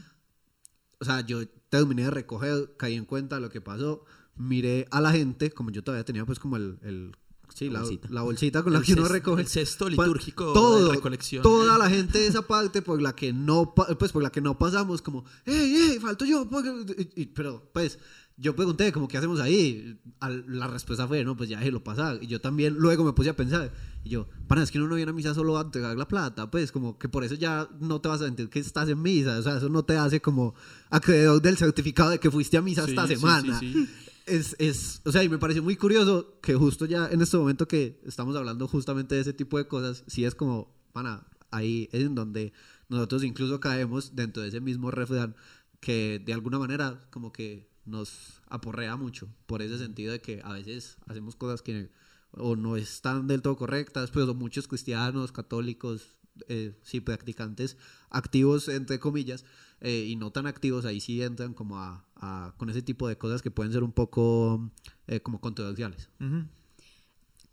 O 1.00 1.06
sea, 1.06 1.22
yo 1.25 1.48
terminé 1.70 2.03
de 2.03 2.12
recoger, 2.12 2.75
caí 2.77 2.96
en 2.96 3.06
cuenta 3.06 3.36
de 3.36 3.41
lo 3.41 3.50
que 3.50 3.62
pasó, 3.62 4.03
miré 4.36 4.88
a 4.91 5.01
la 5.01 5.12
gente, 5.12 5.51
como 5.51 5.70
yo 5.72 5.84
todavía 5.84 6.03
tenía 6.06 6.25
pues 6.25 6.39
como 6.39 6.58
el, 6.58 6.77
el 6.84 7.15
sí, 7.53 7.65
La 7.68 7.74
la, 7.74 7.79
bolsita. 7.82 8.08
la 8.12 8.22
bolsita 8.22 8.63
con 8.63 8.74
la 8.74 8.79
El 8.79 8.86
que 8.86 8.94
uno 8.94 9.08
recoge. 9.08 9.41
el 9.41 9.48
cesto 9.48 9.89
litúrgico 9.89 10.48
de 10.48 10.53
todo, 10.53 10.91
recolección. 10.91 11.41
Toda 11.41 11.77
la 11.77 11.89
gente 11.89 12.20
de 12.20 12.27
esa 12.27 12.41
parte 12.46 12.82
por 12.82 13.01
la 13.01 13.15
que 13.15 13.32
no, 13.34 13.74
pues 13.74 14.12
por 14.12 14.22
la 14.24 14.29
que 14.32 14.41
no 14.41 14.58
pasamos, 14.58 15.01
como, 15.01 15.24
¡Ey, 15.46 15.75
ey, 15.91 16.00
falto 16.00 16.25
yo! 16.25 16.48
porque-". 16.50 17.10
Y- 17.15 17.22
y- 17.24 17.25
pero, 17.27 17.70
pues, 17.74 17.98
yo 18.39 18.55
pregunté, 18.55 18.91
como, 18.91 19.08
¿qué 19.08 19.17
hacemos 19.17 19.39
ahí? 19.39 20.00
Al- 20.19 20.46
la 20.48 20.67
respuesta 20.67 21.08
fue, 21.08 21.24
no, 21.25 21.36
pues 21.36 21.50
ya 21.50 21.60
déjelo 21.60 21.84
pasar. 21.84 22.19
Y 22.22 22.27
yo 22.27 22.39
también 22.39 22.75
luego 22.75 23.03
me 23.03 23.13
puse 23.13 23.29
a 23.29 23.36
pensar, 23.36 23.72
y 24.03 24.10
yo, 24.10 24.27
pana, 24.48 24.63
es 24.63 24.72
que 24.72 24.77
uno 24.79 24.88
no 24.88 24.96
viene 24.96 25.10
a 25.12 25.13
misa 25.13 25.34
solo 25.34 25.58
a 25.58 25.62
entregar 25.62 25.96
la 25.98 26.08
plata, 26.08 26.50
pues, 26.50 26.72
como 26.72 26.98
que 26.98 27.10
por 27.10 27.24
eso 27.24 27.36
ya 27.36 27.67
no 27.79 28.00
te 28.01 28.08
vas 28.08 28.22
a 28.22 28.25
sentir 28.25 28.50
que 28.50 28.60
estás 28.60 28.88
en 28.89 29.01
misa, 29.01 29.38
o 29.38 29.41
sea, 29.43 29.58
eso 29.58 29.67
no 29.69 29.84
te 29.84 29.98
hace 29.98 30.22
como 30.22 30.55
acreedor 30.89 31.41
del 31.41 31.58
certificado 31.58 32.12
de 32.12 32.19
que 32.19 32.31
fuiste 32.31 32.58
a 32.58 32.62
misa 32.62 32.86
Sí, 32.86 32.91
esta 32.91 33.08
semana. 33.08 33.60
sí, 33.60 33.74
sí. 33.74 33.89
Es, 34.25 34.55
es, 34.60 35.01
o 35.05 35.12
sea, 35.12 35.24
y 35.24 35.29
me 35.29 35.39
pareció 35.39 35.63
muy 35.63 35.75
curioso 35.75 36.39
que 36.41 36.53
justo 36.53 36.86
ya 36.86 37.08
en 37.12 37.22
este 37.22 37.36
momento 37.36 37.67
que 37.67 38.00
estamos 38.05 38.36
hablando 38.36 38.67
justamente 38.67 39.15
de 39.15 39.22
ese 39.22 39.34
tipo 39.34 39.58
de 39.58 39.67
cosas, 39.67 40.03
sí 40.08 40.24
es 40.24 40.36
como, 40.36 40.72
pana, 40.93 41.25
ahí 41.51 41.89
es 41.91 42.01
en 42.05 42.13
donde 42.13 42.53
nosotros 42.89 43.24
incluso 43.24 43.60
caemos 43.60 44.15
dentro 44.15 44.43
de 44.43 44.50
ese 44.50 44.62
mismo 44.62 44.91
refrán 44.91 45.36
que 45.79 46.22
de 46.24 46.34
alguna 46.34 46.60
manera 46.60 47.08
como 47.10 47.31
que 47.31 47.67
nos 47.89 48.41
aporrea 48.48 48.96
mucho 48.96 49.27
por 49.46 49.62
ese 49.62 49.77
sentido 49.77 50.12
de 50.13 50.22
que 50.22 50.41
a 50.43 50.53
veces 50.53 50.98
hacemos 51.08 51.36
cosas 51.36 51.62
que 51.62 51.89
o 52.31 52.55
no 52.55 52.75
están 52.77 53.27
del 53.27 53.41
todo 53.41 53.58
correctas, 53.58 54.12
pero 54.12 54.34
muchos 54.36 54.67
cristianos, 54.67 55.31
católicos, 55.31 56.15
eh, 56.48 56.77
sí, 56.84 57.01
practicantes 57.01 57.75
activos, 58.12 58.69
entre 58.69 59.00
comillas, 59.00 59.46
eh, 59.81 60.05
y 60.08 60.15
no 60.15 60.31
tan 60.31 60.46
activos, 60.46 60.86
ahí 60.86 61.00
sí 61.00 61.22
entran 61.24 61.53
como 61.53 61.77
a, 61.79 62.05
a- 62.15 62.53
con 62.58 62.69
ese 62.69 62.81
tipo 62.84 63.08
de 63.08 63.17
cosas 63.17 63.41
que 63.41 63.50
pueden 63.51 63.74
ser 63.74 63.84
un 63.84 63.91
poco 63.91 64.72
eh, 65.08 65.22
como 65.22 65.41
controversiales. 65.41 66.10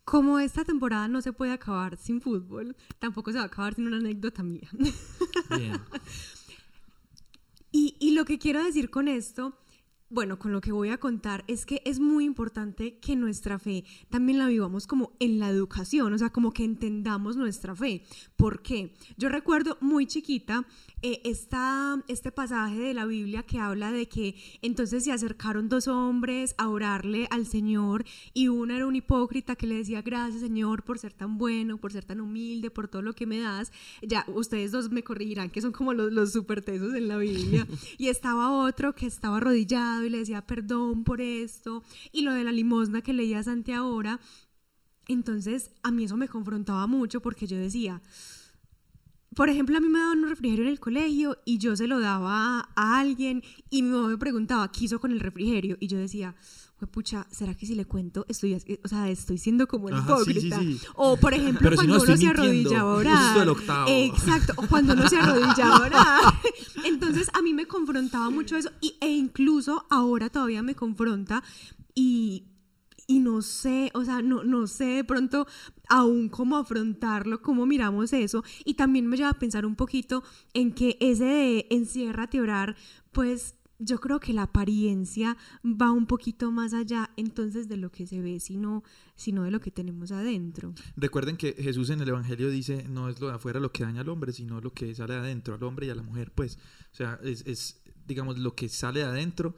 Como 0.05 0.39
esta 0.39 0.65
temporada 0.65 1.09
no 1.09 1.21
se 1.21 1.33
puede 1.33 1.53
acabar 1.53 1.97
sin 1.97 2.21
fútbol, 2.21 2.77
tampoco 3.01 3.33
se 3.33 3.39
va 3.39 3.45
a 3.45 3.47
acabar 3.47 3.75
sin 3.75 3.87
una 3.89 3.97
anécdota 3.97 4.43
mía. 4.43 4.69
Bien. 5.51 5.81
Y, 7.73 7.97
y 8.01 8.13
lo 8.13 8.25
que 8.25 8.39
quiero 8.39 8.65
decir 8.65 8.89
con 8.91 9.07
esto, 9.09 9.59
bueno, 10.09 10.39
con 10.39 10.53
lo 10.53 10.61
que 10.61 10.71
voy 10.73 10.91
a 10.91 10.99
contar, 10.99 11.45
es 11.49 11.67
que 11.67 11.83
es 11.85 11.99
muy 11.99 12.25
importante 12.25 12.99
que 12.99 13.17
nuestra 13.17 13.59
fe 13.59 13.85
también 14.09 14.39
la 14.39 14.47
vivamos 14.47 14.87
como 14.87 15.13
en 15.19 15.39
la 15.41 15.49
educación, 15.51 16.13
o 16.13 16.19
sea, 16.19 16.31
como 16.31 16.53
que 16.53 16.65
entendamos 16.65 17.37
nuestra 17.37 17.75
fe. 17.75 18.03
¿Por 18.37 18.63
qué? 18.63 18.93
Yo 19.17 19.29
recuerdo 19.29 19.77
muy 19.81 20.07
chiquita 20.07 20.65
eh, 21.03 21.21
esta- 21.25 22.03
este 22.09 22.33
pasaje 22.33 22.79
de 22.79 22.95
la 22.95 23.05
Biblia 23.05 23.43
que 23.43 23.59
habla 23.59 23.93
de 23.93 24.09
que 24.09 24.35
entonces 24.63 25.05
se 25.05 25.13
acercaron 25.13 25.69
dos 25.69 25.89
hombres 25.89 26.55
a 26.57 26.69
orarle 26.69 27.27
al 27.31 27.47
Señor 27.47 28.05
y 28.33 28.49
uno 28.49 28.75
era 28.75 28.87
un 28.87 28.97
hipócrita 28.97 29.57
que 29.57 29.67
le 29.67 29.75
decía 29.77 30.03
gracias 30.03 30.41
Señor 30.41 30.85
por 30.85 30.99
ser 30.99 31.13
tan 31.13 31.37
bueno, 31.37 31.79
por 31.79 31.93
ser 31.93 32.05
tan 32.05 32.21
humilde, 32.21 32.71
por 32.71 32.89
todo 32.89 33.03
lo 33.03 33.13
que 33.13 33.27
me 33.27 33.41
das. 33.41 33.73
Ya 34.03 34.25
ustedes 34.29 34.73
dos 34.73 34.91
me 34.91 35.03
corregirán 35.03 35.51
que 35.51 35.61
son 35.61 35.73
como 35.73 35.93
los, 35.93 36.13
los 36.13 36.33
super 36.33 36.63
tesos 36.63 36.95
en 36.95 37.09
la 37.09 37.19
Biblia. 37.19 37.67
y 37.99 38.09
estaba 38.09 38.51
otro 38.53 38.95
que 38.95 39.07
estaba 39.07 39.37
arrodillado 39.37 39.96
y 40.05 40.11
le 40.11 40.19
decía 40.19 40.47
perdón 40.47 41.05
por 41.05 41.21
esto. 41.21 41.83
Y 42.13 42.23
lo 42.23 42.33
de 42.35 42.45
la 42.45 42.53
limosna 42.53 43.03
que 43.03 43.13
leía 43.13 43.43
Santi 43.43 43.73
ahora. 43.73 44.21
Entonces 45.09 45.71
a 45.83 45.91
mí 45.91 46.05
eso 46.05 46.17
me 46.17 46.29
confrontaba 46.29 46.87
mucho 46.87 47.21
porque 47.21 47.47
yo 47.47 47.57
decía, 47.57 48.03
por 49.37 49.51
ejemplo, 49.51 49.77
a 49.77 49.81
mí 49.81 49.89
me 49.89 49.99
daban 49.99 50.21
un 50.21 50.31
refrigerio 50.31 50.65
en 50.65 50.71
el 50.71 50.81
colegio 50.81 51.39
y 51.45 51.59
yo 51.59 51.77
se 51.77 51.87
lo 51.87 52.01
daba 52.01 52.71
a 52.75 52.99
alguien 52.99 53.43
y 53.69 53.83
mi 53.83 53.91
mamá 53.91 54.09
me 54.09 54.19
preguntaba, 54.19 54.73
¿qué 54.73 54.87
hizo 54.87 54.99
con 54.99 55.13
el 55.13 55.21
refrigerio? 55.21 55.77
Y 55.79 55.89
yo 55.89 55.99
decía, 55.99 56.35
"Jue 56.35 56.66
pucha, 56.93 57.27
¿será 57.31 57.55
que 57.55 57.65
si 57.65 57.75
le 57.75 57.87
cuento 57.87 58.27
estoy, 58.29 58.55
o 58.85 58.89
sea, 58.89 59.09
estoy 59.09 59.39
siendo 59.39 59.67
como 59.67 59.89
el 59.89 59.95
Ajá, 59.95 60.17
sí, 60.19 60.25
sí, 60.25 60.31
hipócrita? 60.49 60.61
sí. 60.61 60.81
O, 60.95 61.17
por 61.17 61.33
ejemplo, 61.33 61.61
Pero 61.63 61.71
si 61.73 61.77
cuando 61.77 61.95
no, 61.97 62.03
uno 62.03 62.17
se 62.17 62.25
mintiendo, 62.27 62.43
arrodillaba 62.43 62.93
a 62.93 62.95
justo 62.97 63.11
orar. 63.11 63.43
el 63.43 63.49
octavo. 63.49 63.87
Exacto, 63.89 64.53
o 64.57 64.67
cuando 64.67 64.93
uno 64.93 65.09
se 65.09 65.17
arrodillaba 65.17 65.77
a 65.77 65.81
orar. 65.87 66.35
Entonces, 66.85 67.31
a 67.33 67.41
mí 67.41 67.55
me 67.55 67.67
confrontaba 67.67 68.29
mucho 68.29 68.57
eso 68.57 68.71
y, 68.83 68.97
e 69.01 69.09
incluso 69.09 69.87
ahora 69.89 70.29
todavía 70.29 70.63
me 70.63 70.75
confronta 70.75 71.43
y 71.95 72.45
y 73.09 73.21
no 73.21 73.41
sé, 73.41 73.93
o 73.95 74.05
sea, 74.05 74.21
no, 74.21 74.43
no 74.43 74.67
sé 74.67 74.85
de 74.85 75.05
pronto 75.05 75.47
aún 75.89 76.29
cómo 76.29 76.57
afrontarlo, 76.57 77.41
cómo 77.41 77.65
miramos 77.65 78.13
eso. 78.13 78.43
Y 78.65 78.75
también 78.75 79.07
me 79.07 79.17
lleva 79.17 79.31
a 79.31 79.39
pensar 79.39 79.65
un 79.65 79.77
poquito 79.77 80.25
en 80.55 80.73
que 80.73 80.97
ese 81.01 81.25
de 81.25 81.67
enciérrate 81.71 82.41
orar, 82.41 82.75
pues 83.13 83.55
yo 83.79 83.99
creo 84.01 84.21
que 84.21 84.33
la 84.33 84.43
apariencia 84.45 85.37
va 85.65 85.91
un 85.93 86.07
poquito 86.07 86.51
más 86.51 86.73
allá 86.75 87.11
entonces 87.17 87.69
de 87.69 87.77
lo 87.77 87.91
que 87.91 88.07
se 88.07 88.21
ve, 88.21 88.41
sino, 88.41 88.83
sino 89.15 89.43
de 89.43 89.51
lo 89.51 89.61
que 89.61 89.71
tenemos 89.71 90.13
adentro. 90.13 90.73
Recuerden 90.97 91.37
que 91.37 91.53
Jesús 91.53 91.91
en 91.91 92.01
el 92.01 92.09
Evangelio 92.09 92.51
dice, 92.51 92.85
no 92.89 93.09
es 93.09 93.21
lo 93.21 93.29
de 93.29 93.35
afuera 93.35 93.61
lo 93.61 93.73
que 93.73 93.85
daña 93.85 94.01
al 94.01 94.09
hombre, 94.09 94.33
sino 94.33 94.61
lo 94.61 94.73
que 94.73 94.95
sale 94.95 95.15
de 95.15 95.21
adentro, 95.21 95.55
al 95.55 95.63
hombre 95.63 95.87
y 95.87 95.91
a 95.91 95.95
la 95.95 96.03
mujer, 96.03 96.33
pues. 96.35 96.59
O 96.93 96.95
sea, 96.95 97.19
es, 97.23 97.45
es, 97.47 97.81
digamos, 98.07 98.39
lo 98.39 98.55
que 98.55 98.69
sale 98.69 99.01
de 99.01 99.07
adentro, 99.07 99.57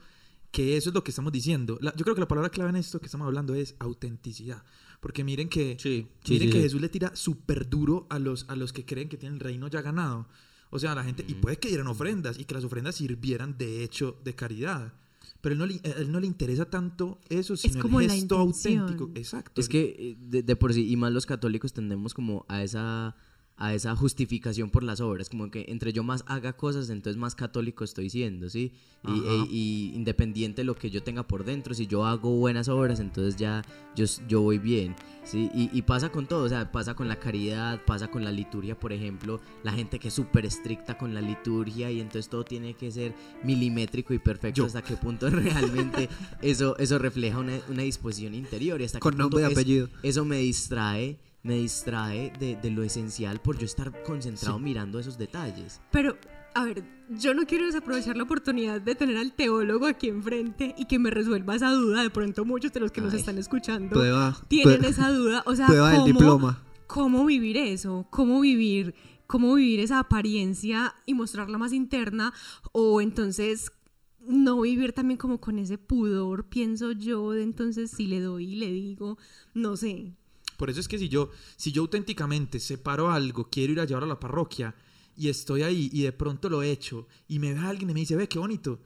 que 0.50 0.76
eso 0.76 0.90
es 0.90 0.94
lo 0.94 1.04
que 1.04 1.10
estamos 1.10 1.30
diciendo. 1.32 1.78
La- 1.80 1.94
yo 1.94 2.04
creo 2.04 2.14
que 2.14 2.20
la 2.22 2.28
palabra 2.28 2.50
clave 2.50 2.70
en 2.70 2.76
esto 2.76 3.00
que 3.00 3.06
estamos 3.06 3.26
hablando 3.26 3.54
es 3.54 3.76
autenticidad. 3.78 4.62
Porque 5.00 5.22
miren 5.22 5.48
que, 5.48 5.76
Sí, 5.78 6.08
sí, 6.25 6.32
miren 6.32 6.48
sí, 6.48 6.52
que 6.52 6.58
sí. 6.58 6.62
Jesús 6.64 6.80
le 6.80 6.88
tira 6.88 7.14
súper 7.14 7.68
duro 7.68 8.06
a 8.10 8.18
los, 8.18 8.48
a 8.48 8.56
los 8.56 8.72
que 8.72 8.84
creen 8.84 9.08
que 9.08 9.16
tienen 9.16 9.34
el 9.34 9.40
reino 9.40 9.68
ya 9.68 9.80
ganado. 9.82 10.26
O 10.70 10.78
sea, 10.78 10.94
la 10.94 11.04
gente, 11.04 11.25
y 11.26 11.34
puede 11.34 11.58
que 11.58 11.68
dieran 11.68 11.87
ofrendas, 11.87 12.38
y 12.38 12.44
que 12.44 12.54
las 12.54 12.64
ofrendas 12.64 12.96
sirvieran 12.96 13.56
de 13.58 13.84
hecho 13.84 14.16
de 14.25 14.34
caridad. 14.34 14.92
Pero 15.40 15.52
él 15.52 15.58
no 15.58 15.66
le, 15.66 15.80
a 15.84 16.00
él 16.00 16.10
no 16.10 16.20
le 16.20 16.26
interesa 16.26 16.64
tanto 16.68 17.20
eso, 17.28 17.56
sino 17.56 17.80
como 17.80 18.00
el 18.00 18.10
gesto 18.10 18.37
auténtico. 18.37 19.10
Exacto. 19.14 19.60
Es 19.60 19.68
que 19.68 19.94
eh, 19.98 20.16
de, 20.18 20.42
de 20.42 20.56
por 20.56 20.75
sí, 20.75 20.90
y 20.90 20.96
más 20.96 21.12
los 21.12 21.26
católicos 21.26 21.72
tendemos 21.72 22.12
como 22.12 22.44
a 22.48 22.62
esa, 22.62 23.14
a 23.59 23.75
esa 23.75 23.97
justificación 23.97 24.71
por 24.71 24.83
las 24.85 25.00
obras, 25.00 25.29
como 25.29 25.50
que 25.50 25.67
entre 25.69 25.93
yo 25.93 26.03
más 26.05 26.23
haga 26.29 26.53
cosas, 26.55 26.91
entonces 26.91 27.17
más 27.19 27.35
católico 27.35 27.83
estoy 27.85 28.09
siendo, 28.09 28.49
¿sí? 28.49 28.73
Y, 29.07 29.11
e- 29.27 29.47
y 29.50 29.93
independiente 29.95 30.61
de 30.62 30.65
lo 30.65 30.75
que 30.77 30.91
yo 30.91 31.03
tenga 31.03 31.27
por 31.27 31.45
dentro, 31.45 31.75
si 31.75 31.87
yo 31.87 32.05
hago 32.05 32.31
buenas 32.37 32.69
obras, 32.69 33.00
entonces 33.00 33.37
ya 33.37 33.62
yo, 33.97 34.05
yo 34.29 34.43
voy 34.43 34.59
bien, 34.59 34.95
¿sí? 35.25 35.50
Y, 35.55 35.71
y 35.77 35.83
pasa 35.83 36.11
con 36.11 36.27
todo, 36.27 36.45
o 36.45 36.49
sea, 36.49 36.71
pasa 36.71 36.95
con 36.95 37.09
la 37.09 37.19
caridad, 37.19 37.81
pasa 37.85 38.09
con 38.11 38.25
la 38.25 38.31
liturgia, 38.33 38.79
por 38.79 38.93
ejemplo, 38.93 39.41
la 39.65 39.73
gente 39.73 39.99
que 39.99 40.09
es 40.09 40.15
súper 40.15 40.47
estricta 40.47 40.97
con 40.97 41.12
la 41.15 41.21
liturgia 41.21 41.91
y 41.91 42.00
entonces 42.00 42.29
todo 42.29 42.45
tiene 42.45 42.75
que 42.75 42.91
ser 42.93 43.15
milimétrico 43.45 44.15
y 44.15 44.19
perfecto 44.19 44.59
Yo. 44.59 44.67
hasta 44.67 44.83
qué 44.83 44.97
punto 44.97 45.31
realmente 45.31 46.09
eso, 46.43 46.77
eso 46.79 46.99
refleja 46.99 47.38
una, 47.38 47.59
una 47.69 47.83
disposición 47.83 48.35
interior 48.35 48.81
y 48.81 48.85
hasta 48.85 49.00
Con 49.00 49.15
qué 49.15 49.23
punto 49.23 49.38
nombre 49.38 49.50
y 49.50 49.53
es- 49.53 49.59
apellido. 49.59 49.88
eso 50.03 50.25
me 50.25 50.38
distrae, 50.38 51.19
me 51.42 51.54
distrae 51.54 52.33
de, 52.38 52.57
de 52.57 52.71
lo 52.71 52.83
esencial 52.83 53.40
por 53.40 53.59
yo 53.59 53.64
estar 53.64 54.02
concentrado 54.02 54.59
mirando 54.59 54.99
esos 54.99 55.16
detalles. 55.18 55.80
Pero, 55.90 56.16
a 56.54 56.64
ver, 56.64 56.85
yo 57.09 57.35
no 57.35 57.47
quiero 57.47 57.66
desaprovechar 57.66 58.16
la 58.16 58.25
oportunidad 58.25 58.80
de 58.80 58.95
tener 58.95 59.16
al 59.16 59.33
teólogo 59.33 59.87
aquí 59.87 60.09
enfrente 60.09 60.75
y 60.76 60.87
que 60.87 60.99
me 60.99 61.11
resuelva 61.11 61.54
esa 61.54 61.71
duda. 61.71 62.02
De 62.02 62.11
pronto 62.11 62.45
muchos 62.45 62.73
de 62.73 62.80
los 62.80 62.92
que 62.92 63.00
nos 63.00 63.14
están 63.14 63.38
escuchando 63.38 63.90
Prueba, 63.90 64.37
tienen 64.49 64.85
esa 64.85 65.11
duda. 65.11 65.42
O 65.47 65.54
sea, 65.54 65.66
¿cómo, 65.66 66.04
diploma. 66.04 66.62
¿cómo 66.87 67.25
vivir 67.25 67.57
eso? 67.57 68.07
¿Cómo 68.11 68.40
vivir, 68.40 68.95
¿Cómo 69.26 69.54
vivir 69.54 69.80
esa 69.80 70.00
apariencia 70.00 70.95
y 71.07 71.14
mostrarla 71.14 71.59
más 71.59 71.73
interna? 71.73 72.33
O 72.73 73.00
entonces 73.00 73.73
no 74.21 74.61
vivir 74.61 74.92
también 74.92 75.18
como 75.18 75.40
con 75.40 75.59
ese 75.59 75.78
pudor, 75.78 76.49
pienso 76.49 76.92
yo, 76.92 77.33
de 77.33 77.42
entonces 77.42 77.90
si 77.90 78.07
le 78.07 78.21
doy 78.21 78.52
y 78.52 78.57
le 78.57 78.71
digo, 78.71 79.18
no 79.54 79.76
sé. 79.76 80.17
Por 80.59 80.69
eso 80.69 80.81
es 80.81 80.88
que 80.88 80.99
si 80.99 81.09
yo, 81.09 81.31
si 81.57 81.73
yo 81.73 81.81
auténticamente 81.83 82.61
separo 82.61 83.11
algo, 83.11 83.49
quiero 83.50 83.73
ir 83.73 83.81
a 83.81 83.85
llevarlo 83.87 84.05
a 84.07 84.15
la 84.15 84.21
parroquia 84.21 84.75
y 85.17 85.29
estoy 85.29 85.62
ahí 85.62 85.88
y 85.93 86.03
de 86.03 86.12
pronto 86.12 86.50
lo 86.50 86.62
echo 86.62 87.07
y 87.29 87.38
me 87.38 87.55
ve 87.55 87.61
alguien 87.61 87.88
y 87.91 87.95
me 87.95 88.00
dice, 88.00 88.15
ve, 88.17 88.29
qué 88.29 88.38
bonito. 88.38 88.81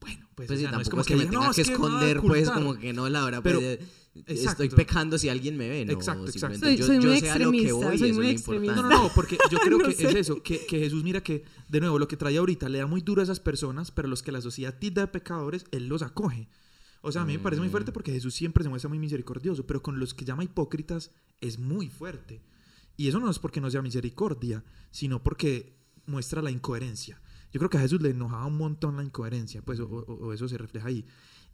bueno, 0.00 0.26
pues, 0.34 0.48
Pues 0.48 0.58
o 0.58 0.60
sea, 0.62 0.70
no 0.72 0.78
tampoco 0.78 1.00
es 1.02 1.06
que, 1.06 1.14
diga, 1.14 1.24
me 1.26 1.30
tenga 1.30 1.46
"No, 1.48 1.52
que 1.54 1.60
es 1.62 1.68
esconder, 1.68 2.20
pues, 2.20 2.48
ocultar". 2.48 2.54
como 2.54 2.78
que 2.80 2.92
no, 2.92 3.08
la 3.08 3.24
hora, 3.24 3.40
Pero- 3.42 3.60
pues, 3.60 3.78
estoy 4.26 4.68
pecando 4.68 5.16
si 5.18 5.28
alguien 5.28 5.56
me 5.56 5.68
ve, 5.68 5.84
¿no? 5.84 5.92
Exacto, 5.92 6.26
exacto. 6.30 6.58
Soy- 6.60 6.76
yo, 6.76 6.86
soy 6.86 6.96
yo 7.00 7.08
muy 7.10 7.20
sé 7.20 7.30
a 7.30 7.38
lo 7.38 7.50
que 7.50 7.56
extremista, 7.58 7.74
voy 7.86 7.94
y 7.94 7.98
soy 7.98 8.10
eso 8.10 8.14
muy 8.20 8.26
es 8.26 8.32
lo 8.32 8.38
extremista. 8.38 8.74
No, 8.76 8.80
importante. 8.82 8.96
no, 9.02 9.08
no, 9.08 9.14
porque 9.14 9.38
yo 9.50 9.58
creo 9.64 9.78
No 9.78 9.88
que 9.88 9.94
sé. 9.94 10.08
es 10.08 10.14
eso, 10.14 10.42
que, 10.42 10.66
que 10.66 10.78
Jesús 10.78 11.02
mira 11.04 11.22
que, 11.22 11.44
de 11.68 11.80
nuevo, 11.80 11.98
lo 11.98 12.06
que 12.08 12.16
trae 12.16 12.36
ahorita 12.38 12.68
le 12.68 12.78
da 12.78 12.86
muy 12.86 13.00
duro 13.00 13.20
a 13.20 13.24
esas 13.24 13.40
personas, 13.40 13.90
pero 13.90 14.06
los 14.08 14.22
que 14.22 14.32
la 14.32 14.40
sociedad 14.40 14.74
tilda 14.78 15.02
de 15.02 15.08
pecadores, 15.08 15.64
Él 15.70 15.86
los 15.88 16.02
acoge. 16.02 16.48
O 17.06 17.12
sea, 17.12 17.20
a 17.20 17.26
mí 17.26 17.34
me 17.34 17.38
parece 17.38 17.60
muy 17.60 17.68
fuerte 17.68 17.92
porque 17.92 18.12
Jesús 18.12 18.32
siempre 18.32 18.64
se 18.64 18.70
muestra 18.70 18.88
muy 18.88 18.98
misericordioso, 18.98 19.66
pero 19.66 19.82
con 19.82 20.00
los 20.00 20.14
que 20.14 20.24
llama 20.24 20.42
hipócritas 20.42 21.10
es 21.42 21.58
muy 21.58 21.90
fuerte. 21.90 22.40
Y 22.96 23.08
eso 23.08 23.20
no 23.20 23.28
es 23.28 23.38
porque 23.38 23.60
no 23.60 23.70
sea 23.70 23.82
misericordia, 23.82 24.64
sino 24.90 25.22
porque 25.22 25.76
muestra 26.06 26.40
la 26.40 26.50
incoherencia. 26.50 27.20
Yo 27.52 27.58
creo 27.58 27.68
que 27.68 27.76
a 27.76 27.82
Jesús 27.82 28.00
le 28.00 28.08
enojaba 28.08 28.46
un 28.46 28.56
montón 28.56 28.96
la 28.96 29.04
incoherencia, 29.04 29.60
pues, 29.60 29.80
o, 29.80 30.32
eso 30.32 30.48
se 30.48 30.56
refleja 30.56 30.88
ahí. 30.88 31.04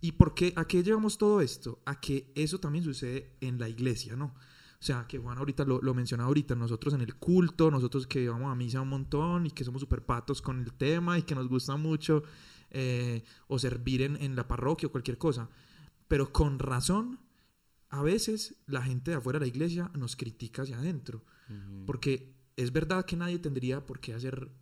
¿Y 0.00 0.12
por 0.12 0.34
qué, 0.34 0.52
a 0.54 0.66
qué 0.66 0.84
llevamos 0.84 1.18
todo 1.18 1.40
esto? 1.40 1.80
A 1.84 2.00
que 2.00 2.30
eso 2.36 2.60
también 2.60 2.84
sucede 2.84 3.36
en 3.40 3.58
la 3.58 3.68
iglesia, 3.68 4.14
¿no? 4.14 4.26
O 4.26 4.82
sea, 4.82 5.08
que 5.08 5.18
Juan 5.18 5.36
ahorita 5.36 5.64
lo, 5.64 5.82
lo 5.82 5.94
menciona 5.94 6.24
ahorita, 6.24 6.54
nosotros 6.54 6.94
en 6.94 7.00
el 7.00 7.16
culto, 7.16 7.72
nosotros 7.72 8.06
que 8.06 8.28
vamos 8.28 8.52
a 8.52 8.54
misa 8.54 8.80
un 8.80 8.88
montón 8.88 9.46
y 9.46 9.50
que 9.50 9.64
somos 9.64 9.80
super 9.80 10.06
patos 10.06 10.40
con 10.40 10.60
el 10.60 10.72
tema 10.74 11.18
y 11.18 11.22
que 11.22 11.34
nos 11.34 11.48
gusta 11.48 11.74
mucho 11.76 12.22
eh, 12.70 13.22
o 13.48 13.58
servir 13.58 14.02
en, 14.02 14.16
en 14.16 14.36
la 14.36 14.48
parroquia 14.48 14.88
o 14.88 14.92
cualquier 14.92 15.18
cosa. 15.18 15.48
Pero 16.08 16.32
con 16.32 16.58
razón, 16.58 17.20
a 17.90 18.02
veces 18.02 18.56
la 18.66 18.82
gente 18.82 19.10
de 19.10 19.16
afuera 19.16 19.38
de 19.38 19.46
la 19.46 19.48
iglesia 19.48 19.90
nos 19.94 20.16
critica 20.16 20.62
hacia 20.62 20.78
adentro. 20.78 21.24
Porque 21.84 22.32
es 22.56 22.72
verdad 22.72 23.04
que 23.04 23.16
nadie 23.16 23.40
tendría 23.40 23.84
por 23.84 23.98
qué 23.98 24.14
hacer, 24.14 24.52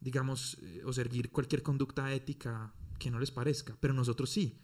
digamos, 0.00 0.58
eh, 0.60 0.82
o 0.84 0.92
seguir 0.92 1.30
cualquier 1.30 1.62
conducta 1.62 2.12
ética 2.12 2.74
que 2.98 3.10
no 3.10 3.18
les 3.18 3.30
parezca, 3.30 3.74
pero 3.80 3.94
nosotros 3.94 4.28
sí. 4.28 4.58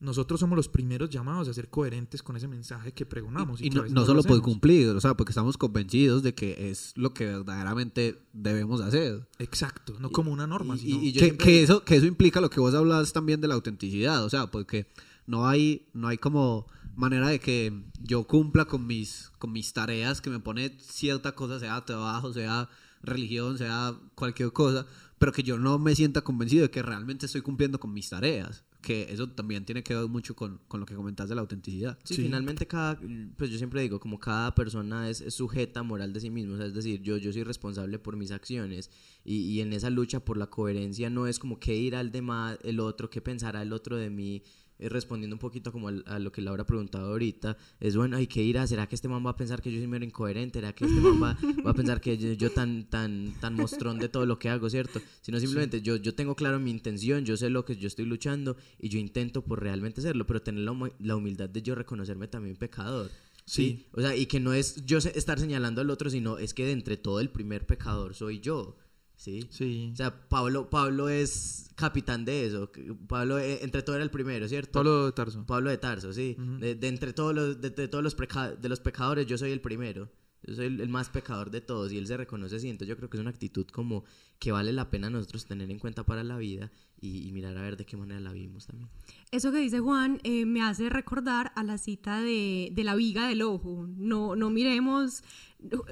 Nosotros 0.00 0.40
somos 0.40 0.56
los 0.56 0.68
primeros 0.68 1.10
llamados 1.10 1.46
a 1.48 1.52
ser 1.54 1.68
coherentes 1.68 2.22
con 2.22 2.34
ese 2.34 2.48
mensaje 2.48 2.92
que 2.92 3.04
pregonamos. 3.04 3.60
Y, 3.60 3.68
que 3.68 3.76
no, 3.90 4.06
solo 4.06 4.22
por 4.22 4.40
cumplir, 4.40 4.88
o 4.88 5.00
sea, 5.00 5.14
porque 5.14 5.32
estamos 5.32 5.58
convencidos 5.58 6.22
de 6.22 6.34
que 6.34 6.70
es 6.70 6.92
lo 6.96 7.12
que 7.12 7.26
verdaderamente 7.26 8.18
debemos 8.32 8.80
hacer. 8.80 9.28
Exacto, 9.38 9.96
no 10.00 10.10
como 10.10 10.32
una 10.32 10.46
norma, 10.46 10.74
Y- 10.76 10.78
sino... 10.78 11.02
y- 11.02 11.12
que, 11.12 11.18
siempre- 11.18 11.44
que 11.46 11.62
eso, 11.62 11.84
que 11.84 11.96
eso 11.96 12.06
implica 12.06 12.40
lo 12.40 12.48
que 12.48 12.60
vos 12.60 12.74
hablas 12.74 13.12
también 13.12 13.42
de 13.42 13.48
la 13.48 13.54
autenticidad, 13.54 14.24
o 14.24 14.30
sea, 14.30 14.50
porque 14.50 14.86
no 15.26 15.46
hay, 15.46 15.86
no 15.92 16.08
hay 16.08 16.16
como 16.16 16.66
manera 16.96 17.28
de 17.28 17.38
que 17.38 17.82
yo 18.02 18.24
cumpla 18.24 18.64
con 18.64 18.86
mis, 18.86 19.30
con 19.38 19.52
mis 19.52 19.72
tareas, 19.74 20.20
que 20.22 20.30
me 20.30 20.40
pone 20.40 20.76
cierta 20.80 21.32
cosa, 21.34 21.60
sea 21.60 21.84
trabajo, 21.84 22.32
sea 22.32 22.70
religión, 23.02 23.58
sea 23.58 23.94
cualquier 24.14 24.52
cosa, 24.52 24.86
pero 25.18 25.32
que 25.32 25.42
yo 25.42 25.58
no 25.58 25.78
me 25.78 25.94
sienta 25.94 26.22
convencido 26.22 26.62
de 26.62 26.70
que 26.70 26.82
realmente 26.82 27.26
estoy 27.26 27.42
cumpliendo 27.42 27.78
con 27.78 27.92
mis 27.92 28.08
tareas. 28.08 28.64
Que 28.80 29.12
eso 29.12 29.28
también 29.30 29.64
tiene 29.66 29.82
que 29.82 29.94
ver 29.94 30.08
mucho 30.08 30.34
con, 30.34 30.58
con 30.66 30.80
lo 30.80 30.86
que 30.86 30.94
comentas 30.94 31.28
de 31.28 31.34
la 31.34 31.42
autenticidad. 31.42 31.98
Sí, 32.04 32.14
Sí. 32.14 32.22
finalmente 32.22 32.66
cada, 32.66 32.98
pues 33.36 33.50
yo 33.50 33.58
siempre 33.58 33.82
digo, 33.82 34.00
como 34.00 34.18
cada 34.18 34.54
persona 34.54 35.08
es, 35.10 35.20
es 35.20 35.34
sujeta 35.34 35.82
moral 35.82 36.12
de 36.14 36.20
sí 36.20 36.30
mismo, 36.30 36.54
o 36.54 36.56
sea, 36.56 36.66
es 36.66 36.74
decir, 36.74 37.02
yo, 37.02 37.16
yo 37.18 37.30
soy 37.32 37.42
responsable 37.42 37.98
por 37.98 38.16
mis 38.16 38.30
acciones 38.30 38.90
y, 39.24 39.36
y 39.42 39.60
en 39.60 39.72
esa 39.74 39.90
lucha 39.90 40.24
por 40.24 40.36
la 40.38 40.46
coherencia 40.48 41.10
no 41.10 41.26
es 41.26 41.38
como 41.38 41.58
qué 41.60 41.72
dirá 41.72 42.00
el 42.00 42.10
demás, 42.10 42.58
el 42.62 42.80
otro, 42.80 43.10
qué 43.10 43.20
pensará 43.20 43.60
el 43.62 43.72
otro 43.74 43.96
de 43.96 44.08
mí, 44.08 44.42
eh, 44.80 44.88
respondiendo 44.88 45.36
un 45.36 45.40
poquito 45.40 45.70
como 45.70 45.88
a 45.88 46.18
lo 46.18 46.32
que 46.32 46.42
Laura 46.42 46.64
ha 46.64 46.66
preguntado 46.66 47.12
ahorita, 47.12 47.56
es 47.78 47.94
bueno, 47.94 48.16
ay, 48.16 48.26
qué 48.26 48.40
dirá, 48.40 48.66
¿será 48.66 48.88
que 48.88 48.96
este 48.96 49.06
man 49.06 49.24
va 49.24 49.30
a 49.30 49.36
pensar 49.36 49.62
que 49.62 49.70
yo 49.70 49.78
soy 49.78 49.86
mero 49.86 50.04
incoherente? 50.04 50.58
¿Será 50.58 50.72
que 50.72 50.84
este 50.86 51.00
man 51.00 51.22
va, 51.22 51.38
va 51.64 51.70
a 51.70 51.74
pensar 51.74 52.00
que 52.00 52.18
yo, 52.18 52.32
yo 52.32 52.50
tan, 52.50 52.90
tan, 52.90 53.32
tan 53.40 53.54
mostrón 53.54 53.98
de 53.98 54.08
todo 54.08 54.26
lo 54.26 54.38
que 54.38 54.48
hago, 54.48 54.68
¿cierto? 54.68 55.00
Sino 55.20 55.38
simplemente 55.38 55.80
yo, 55.82 55.94
yo 55.96 56.14
tengo 56.14 56.34
claro 56.34 56.58
mi 56.58 56.70
intención, 56.70 57.24
yo 57.24 57.36
sé 57.36 57.50
lo 57.50 57.64
que 57.64 57.76
yo 57.76 57.86
estoy 57.86 58.06
luchando 58.06 58.56
y 58.80 58.88
yo 58.88 58.98
intento 58.98 59.42
por 59.42 59.62
realmente 59.62 60.00
hacerlo, 60.00 60.26
pero 60.26 60.42
tener 60.42 60.64
la, 60.64 60.72
humi- 60.72 60.94
la 60.98 61.14
humildad 61.14 61.48
de 61.48 61.62
yo 61.62 61.74
reconocerme 61.74 62.26
también 62.26 62.56
pecador. 62.56 63.10
Sí. 63.44 63.86
O 63.92 64.00
sea, 64.00 64.14
y 64.14 64.26
que 64.26 64.38
no 64.38 64.52
es 64.52 64.86
yo 64.86 64.98
estar 64.98 65.40
señalando 65.40 65.80
al 65.80 65.90
otro, 65.90 66.08
sino 66.08 66.38
es 66.38 66.54
que 66.54 66.64
de 66.64 66.72
entre 66.72 66.96
todo 66.96 67.20
el 67.20 67.30
primer 67.30 67.66
pecador 67.66 68.14
soy 68.14 68.38
yo. 68.40 68.76
¿Sí? 69.20 69.46
Sí. 69.50 69.90
O 69.92 69.96
sea, 69.96 70.28
Pablo, 70.30 70.70
Pablo 70.70 71.10
es 71.10 71.68
capitán 71.74 72.24
de 72.24 72.46
eso. 72.46 72.72
Pablo, 73.06 73.38
eh, 73.38 73.58
entre 73.62 73.82
todo, 73.82 73.96
era 73.96 74.02
el 74.02 74.10
primero, 74.10 74.48
¿cierto? 74.48 74.72
Pablo 74.72 75.04
de 75.06 75.12
Tarso. 75.12 75.44
Pablo 75.44 75.68
de 75.68 75.76
Tarso, 75.76 76.10
sí. 76.14 76.36
Ujú. 76.38 76.58
de, 76.58 76.74
de 76.74 76.88
entre 76.88 77.12
todos 77.12 77.34
los, 77.34 77.60
de, 77.60 77.68
de 77.68 77.86
todos 77.86 78.02
los, 78.02 78.16
preca- 78.16 78.56
de 78.56 78.68
los 78.70 78.80
pecadores, 78.80 79.26
yo 79.26 79.36
soy 79.36 79.50
el 79.50 79.60
primero. 79.60 80.10
Yo 80.42 80.54
soy 80.54 80.66
el, 80.68 80.80
el 80.80 80.88
más 80.88 81.10
pecador 81.10 81.50
de 81.50 81.60
todos 81.60 81.92
y 81.92 81.98
él 81.98 82.06
se 82.06 82.16
reconoce 82.16 82.56
así. 82.56 82.70
Entonces 82.70 82.88
yo 82.88 82.96
creo 82.96 83.10
que 83.10 83.18
es 83.18 83.20
una 83.20 83.28
actitud 83.28 83.66
como 83.66 84.04
que 84.38 84.52
vale 84.52 84.72
la 84.72 84.88
pena 84.88 85.10
nosotros 85.10 85.44
tener 85.44 85.70
en 85.70 85.78
cuenta 85.78 86.06
para 86.06 86.24
la 86.24 86.38
vida 86.38 86.72
y, 86.98 87.28
y 87.28 87.32
mirar 87.32 87.58
a 87.58 87.60
ver 87.60 87.76
de 87.76 87.84
qué 87.84 87.98
manera 87.98 88.20
la 88.20 88.32
vivimos 88.32 88.66
también. 88.66 88.88
Eso 89.30 89.52
que 89.52 89.58
dice 89.58 89.80
Juan 89.80 90.18
eh, 90.24 90.46
me 90.46 90.62
hace 90.62 90.88
recordar 90.88 91.52
a 91.56 91.62
la 91.62 91.76
cita 91.76 92.22
de, 92.22 92.70
de 92.72 92.84
la 92.84 92.94
viga 92.94 93.28
del 93.28 93.42
ojo. 93.42 93.86
No, 93.98 94.34
no 94.34 94.48
miremos. 94.48 95.22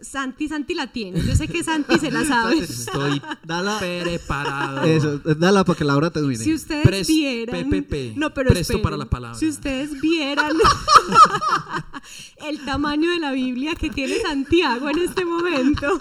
Santi, 0.02 0.48
Santi 0.48 0.74
la 0.74 0.86
tiene. 0.92 1.20
Yo 1.24 1.36
sé 1.36 1.46
que 1.46 1.62
Santi 1.62 1.98
se 1.98 2.10
la 2.10 2.24
sabe. 2.24 2.58
Estoy 2.58 3.20
Dala, 3.44 3.78
preparado. 3.78 4.82
eso, 4.84 5.18
dala 5.18 5.64
para 5.64 5.76
que 5.78 5.84
Laura 5.84 6.10
termine. 6.10 6.42
Si 6.42 6.52
ustedes 6.54 6.84
Pres- 6.84 7.06
vieran. 7.06 7.68
PPP. 7.70 8.16
No, 8.16 8.32
pero 8.34 8.48
Presto 8.50 8.72
esperen. 8.72 8.82
para 8.82 8.96
la 8.96 9.04
palabra. 9.06 9.38
Si 9.38 9.46
ustedes 9.48 10.00
vieran 10.00 10.52
el 12.48 12.64
tamaño 12.64 13.10
de 13.10 13.18
la 13.18 13.32
Biblia 13.32 13.74
que 13.74 13.90
tiene 13.90 14.18
Santiago 14.20 14.88
en 14.88 14.98
este 15.00 15.24
momento. 15.24 15.98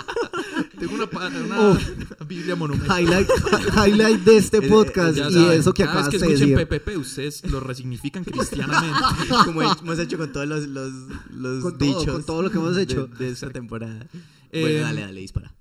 Tengo 0.80 0.94
una, 0.96 1.06
una 1.06 1.80
Biblia 2.28 2.56
monumental. 2.56 3.02
highlight, 3.02 3.28
highlight 3.76 4.20
de 4.24 4.38
este 4.38 4.58
Eh, 4.58 4.70
podcast 4.70 5.18
Ya 5.18 5.30
y 5.30 5.34
saben, 5.34 5.60
eso 5.60 5.74
que 5.74 5.84
cada 5.84 5.96
vez 5.96 6.06
acabas 6.08 6.10
que 6.10 6.18
de 6.20 6.34
escuchen 6.34 6.56
decir. 6.56 6.68
PPP, 6.68 6.98
ustedes 6.98 7.44
lo 7.50 7.60
resignifican 7.60 8.24
cristianamente. 8.24 9.00
Como 9.46 9.62
hemos 9.64 10.00
hecho 10.00 10.18
con 10.18 10.32
todos 10.32 10.48
los, 10.48 10.68
los, 10.68 10.92
los 11.32 11.64
Con 11.64 11.78
todo, 11.78 11.88
dichos 12.00 12.06
con 12.14 12.24
todo 12.26 12.42
lo 12.44 12.52
que 12.52 12.58
hemos 12.58 12.76
de- 12.76 12.84
hecho. 12.84 13.08
de, 13.08 13.30
esta 13.30 13.50
temporada. 13.50 14.08
Eh, 14.52 14.62
bueno, 14.62 14.80
dale, 14.82 15.02
dale, 15.02 15.22
dispara. 15.22 15.54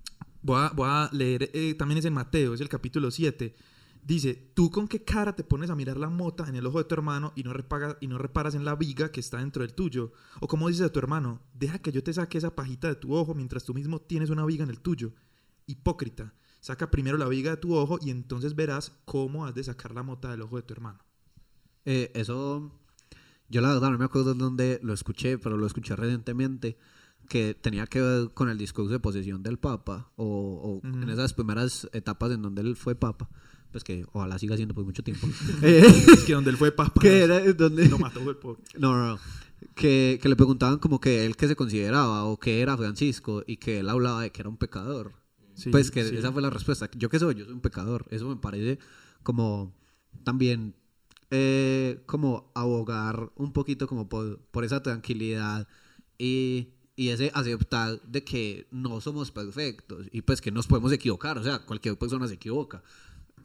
Voy 0.42 0.60
a, 0.60 0.68
voy 0.74 0.88
a 0.88 1.08
leer, 1.12 1.50
eh, 1.54 1.74
también 1.78 1.98
es 1.98 2.04
en 2.04 2.12
Mateo, 2.12 2.54
es 2.54 2.60
el 2.60 2.68
capítulo 2.68 3.10
7. 3.10 3.54
Dice, 4.06 4.52
¿tú 4.54 4.70
con 4.70 4.86
qué 4.86 5.02
cara 5.02 5.34
te 5.34 5.42
pones 5.42 5.68
a 5.68 5.74
mirar 5.74 5.96
la 5.96 6.08
mota 6.08 6.48
en 6.48 6.54
el 6.54 6.64
ojo 6.66 6.78
de 6.78 6.84
tu 6.84 6.94
hermano 6.94 7.32
y 7.34 7.42
no, 7.42 7.52
repaga- 7.52 7.98
y 8.00 8.06
no 8.06 8.18
reparas 8.18 8.54
en 8.54 8.64
la 8.64 8.76
viga 8.76 9.10
que 9.10 9.18
está 9.18 9.38
dentro 9.38 9.62
del 9.62 9.74
tuyo? 9.74 10.12
O 10.38 10.46
como 10.46 10.68
dices 10.68 10.86
a 10.86 10.92
tu 10.92 11.00
hermano, 11.00 11.42
deja 11.54 11.80
que 11.80 11.90
yo 11.90 12.04
te 12.04 12.12
saque 12.12 12.38
esa 12.38 12.54
pajita 12.54 12.86
de 12.86 12.94
tu 12.94 13.14
ojo 13.14 13.34
mientras 13.34 13.64
tú 13.64 13.74
mismo 13.74 14.00
tienes 14.00 14.30
una 14.30 14.46
viga 14.46 14.62
en 14.62 14.70
el 14.70 14.78
tuyo. 14.80 15.12
Hipócrita, 15.66 16.34
saca 16.60 16.88
primero 16.88 17.18
la 17.18 17.26
viga 17.26 17.50
de 17.50 17.56
tu 17.56 17.74
ojo 17.74 17.98
y 18.00 18.10
entonces 18.10 18.54
verás 18.54 18.92
cómo 19.06 19.44
has 19.44 19.54
de 19.56 19.64
sacar 19.64 19.92
la 19.92 20.04
mota 20.04 20.30
del 20.30 20.42
ojo 20.42 20.54
de 20.54 20.62
tu 20.62 20.72
hermano. 20.74 21.00
Eh, 21.84 22.12
eso, 22.14 22.70
yo 23.48 23.60
la 23.60 23.72
verdad 23.72 23.90
no 23.90 23.98
me 23.98 24.04
acuerdo 24.04 24.34
dónde 24.34 24.78
lo 24.84 24.92
escuché, 24.92 25.36
pero 25.38 25.56
lo 25.56 25.66
escuché 25.66 25.96
recientemente, 25.96 26.78
que 27.28 27.54
tenía 27.54 27.88
que 27.88 28.00
ver 28.00 28.30
con 28.34 28.48
el 28.48 28.56
discurso 28.58 28.92
de 28.92 29.00
posesión 29.00 29.42
del 29.42 29.58
Papa, 29.58 30.12
o, 30.14 30.80
en 30.84 31.08
esas 31.10 31.34
primeras 31.34 31.88
etapas 31.92 32.30
en 32.30 32.42
donde 32.42 32.62
él 32.62 32.76
fue 32.76 32.94
Papa, 32.94 33.28
pues 33.76 33.84
que 33.84 34.06
ojalá 34.14 34.38
siga 34.38 34.56
siendo 34.56 34.74
por 34.74 34.86
mucho 34.86 35.02
tiempo. 35.02 35.28
Es 35.62 36.24
que 36.24 36.32
donde 36.32 36.48
él 36.48 36.56
fue 36.56 36.72
papa, 36.72 36.98
que 36.98 37.24
era 37.24 37.40
donde... 37.52 37.86
lo 37.90 37.98
mató 37.98 38.20
el 38.30 38.36
pobre. 38.36 38.62
No, 38.78 38.96
no, 38.96 39.06
no. 39.08 39.18
Que, 39.74 40.18
que 40.22 40.30
le 40.30 40.36
preguntaban 40.36 40.78
como 40.78 40.98
que 40.98 41.26
él 41.26 41.36
que 41.36 41.46
se 41.46 41.56
consideraba 41.56 42.24
o 42.24 42.38
que 42.38 42.62
era 42.62 42.74
Francisco 42.78 43.44
y 43.46 43.58
que 43.58 43.80
él 43.80 43.90
hablaba 43.90 44.22
de 44.22 44.32
que 44.32 44.40
era 44.40 44.48
un 44.48 44.56
pecador. 44.56 45.12
Sí, 45.52 45.68
pues 45.68 45.90
que 45.90 46.04
sí. 46.04 46.16
esa 46.16 46.32
fue 46.32 46.40
la 46.40 46.48
respuesta. 46.48 46.88
¿Yo 46.96 47.10
qué 47.10 47.18
soy? 47.18 47.34
Yo 47.34 47.44
soy 47.44 47.52
un 47.52 47.60
pecador. 47.60 48.06
Eso 48.08 48.26
me 48.30 48.36
parece 48.36 48.78
como 49.22 49.74
también 50.24 50.74
eh, 51.30 52.02
como 52.06 52.50
abogar 52.54 53.30
un 53.36 53.52
poquito 53.52 53.86
como 53.86 54.08
por, 54.08 54.38
por 54.38 54.64
esa 54.64 54.82
tranquilidad 54.82 55.68
y, 56.16 56.68
y 56.96 57.10
ese 57.10 57.30
aceptar 57.34 58.00
de 58.04 58.24
que 58.24 58.68
no 58.70 59.02
somos 59.02 59.32
perfectos 59.32 60.06
y 60.12 60.22
pues 60.22 60.40
que 60.40 60.50
nos 60.50 60.66
podemos 60.66 60.92
equivocar. 60.92 61.36
O 61.36 61.42
sea, 61.42 61.58
cualquier 61.58 61.98
persona 61.98 62.26
se 62.26 62.34
equivoca. 62.34 62.82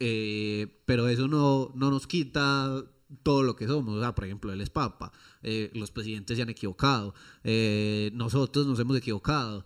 Eh, 0.04 0.82
pero 0.84 1.06
eso 1.08 1.28
no, 1.28 1.70
no 1.76 1.90
nos 1.90 2.08
quita 2.08 2.84
todo 3.22 3.42
lo 3.44 3.54
que 3.54 3.68
somos. 3.68 3.94
O 3.96 4.00
sea, 4.00 4.14
por 4.16 4.24
ejemplo, 4.24 4.52
él 4.52 4.60
es 4.60 4.68
papa. 4.70 5.12
eh, 5.44 5.70
los 5.74 5.90
presidentes 5.92 6.36
se 6.36 6.42
han 6.42 6.48
equivocado. 6.50 7.14
eh, 7.44 8.10
nosotros 8.14 8.66
nos 8.66 8.78
hemos 8.80 8.96
equivocado. 8.96 9.64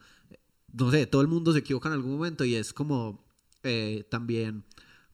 No 0.72 0.90
sé, 0.90 1.06
todo 1.06 1.22
el 1.22 1.28
mundo 1.28 1.52
se 1.54 1.60
equivoca 1.60 1.88
en 1.88 1.94
algún 1.94 2.12
momento 2.12 2.44
y 2.44 2.54
es 2.54 2.72
como 2.74 3.24
eh, 3.62 4.04
también 4.10 4.64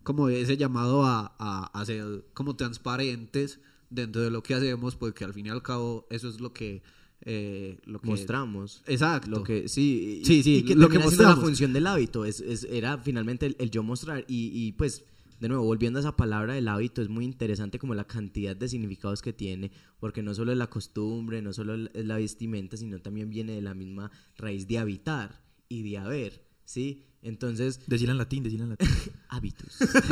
como 0.03 0.29
ese 0.29 0.57
llamado 0.57 1.05
a, 1.05 1.37
a, 1.39 1.67
a 1.81 1.85
ser 1.85 2.25
como 2.35 2.57
transparentes 2.57 3.61
dentro 3.91 4.23
de 4.23 4.31
lo 4.31 4.43
que 4.43 4.55
hacemos 4.55 4.97
porque 4.97 5.25
al 5.25 5.33
fin 5.35 5.47
y 5.47 5.51
al 5.51 5.63
cabo 5.63 6.07
eso 6.11 6.29
es 6.29 6.41
lo 6.41 6.53
que 6.53 6.83
eh, 7.25 7.79
lo 7.85 8.01
que 8.01 8.09
Mostramos. 8.09 8.83
exacto 8.87 9.31
Lo 9.31 9.43
que, 9.45 9.69
sí, 9.69 10.21
y- 10.23 10.25
Sí, 10.25 10.43
sí, 10.43 10.57
y 10.57 10.63
que 10.65 10.75
lo 10.75 10.89
que 10.89 10.95
siendo 10.97 10.99
la 10.99 11.05
mostramos. 11.29 11.45
función 11.45 11.73
del 11.73 11.87
hábito. 11.87 12.25
Es, 12.25 12.41
es- 12.41 12.65
era 12.65 12.99
finalmente 12.99 13.47
el, 13.47 13.55
el 13.61 13.71
yo 13.71 13.85
mostrar. 13.85 14.25
Y, 14.27 14.51
y, 14.53 14.73
pues, 14.73 15.05
de 15.43 15.49
nuevo, 15.49 15.65
volviendo 15.65 15.99
a 15.99 16.01
esa 16.03 16.17
palabra 16.17 16.55
del 16.55 16.69
hábito, 16.69 17.03
es 17.03 17.09
muy 17.09 17.25
interesante 17.25 17.79
como 17.81 17.95
la 17.95 18.05
cantidad 18.07 18.55
de 18.57 18.69
significados 18.69 19.21
que 19.23 19.33
tiene, 19.33 19.73
porque 19.99 20.23
no 20.23 20.35
solo 20.35 20.53
es 20.53 20.59
la 20.59 20.71
costumbre, 20.71 21.43
no 21.43 21.53
solo 21.53 21.75
es 21.93 22.05
la 22.07 22.17
vestimenta, 22.17 22.77
sino 22.77 23.01
también 23.01 23.29
viene 23.29 23.53
de 23.53 23.61
la 23.61 23.75
misma 23.75 24.11
raíz 24.37 24.69
de 24.69 24.79
habitar 24.79 25.43
y 25.69 25.83
de 25.83 25.99
haber, 25.99 26.47
¿sí? 26.65 27.05
Entonces, 27.23 27.81
Decirlo 27.87 28.13
en 28.13 28.19
latín, 28.19 28.43
decirlo 28.43 28.65
en 28.65 28.71
latín. 28.71 28.89
hábitos. 29.29 29.79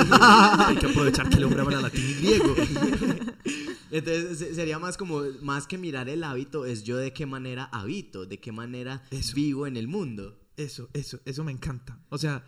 Hay 0.58 0.76
que 0.76 0.86
aprovechar 0.86 1.28
que 1.30 1.36
el 1.36 1.44
hombre 1.44 1.60
habla 1.62 1.80
latín 1.80 2.04
y 2.08 2.14
griego. 2.14 2.54
Entonces 3.90 4.38
se- 4.38 4.54
sería 4.54 4.78
más 4.78 4.96
como, 4.96 5.22
más 5.42 5.66
que 5.66 5.78
mirar 5.78 6.08
el 6.08 6.22
hábito, 6.24 6.66
es 6.66 6.84
yo 6.84 6.96
de 6.96 7.12
qué 7.12 7.26
manera 7.26 7.64
habito, 7.72 8.26
de 8.26 8.38
qué 8.38 8.52
manera 8.52 9.02
Eso. 9.10 9.34
vivo 9.34 9.66
en 9.66 9.76
el 9.76 9.88
mundo. 9.88 10.38
Eso, 10.56 10.88
eso, 10.92 11.20
eso 11.24 11.42
me 11.44 11.52
encanta. 11.52 11.98
O 12.10 12.18
sea, 12.18 12.44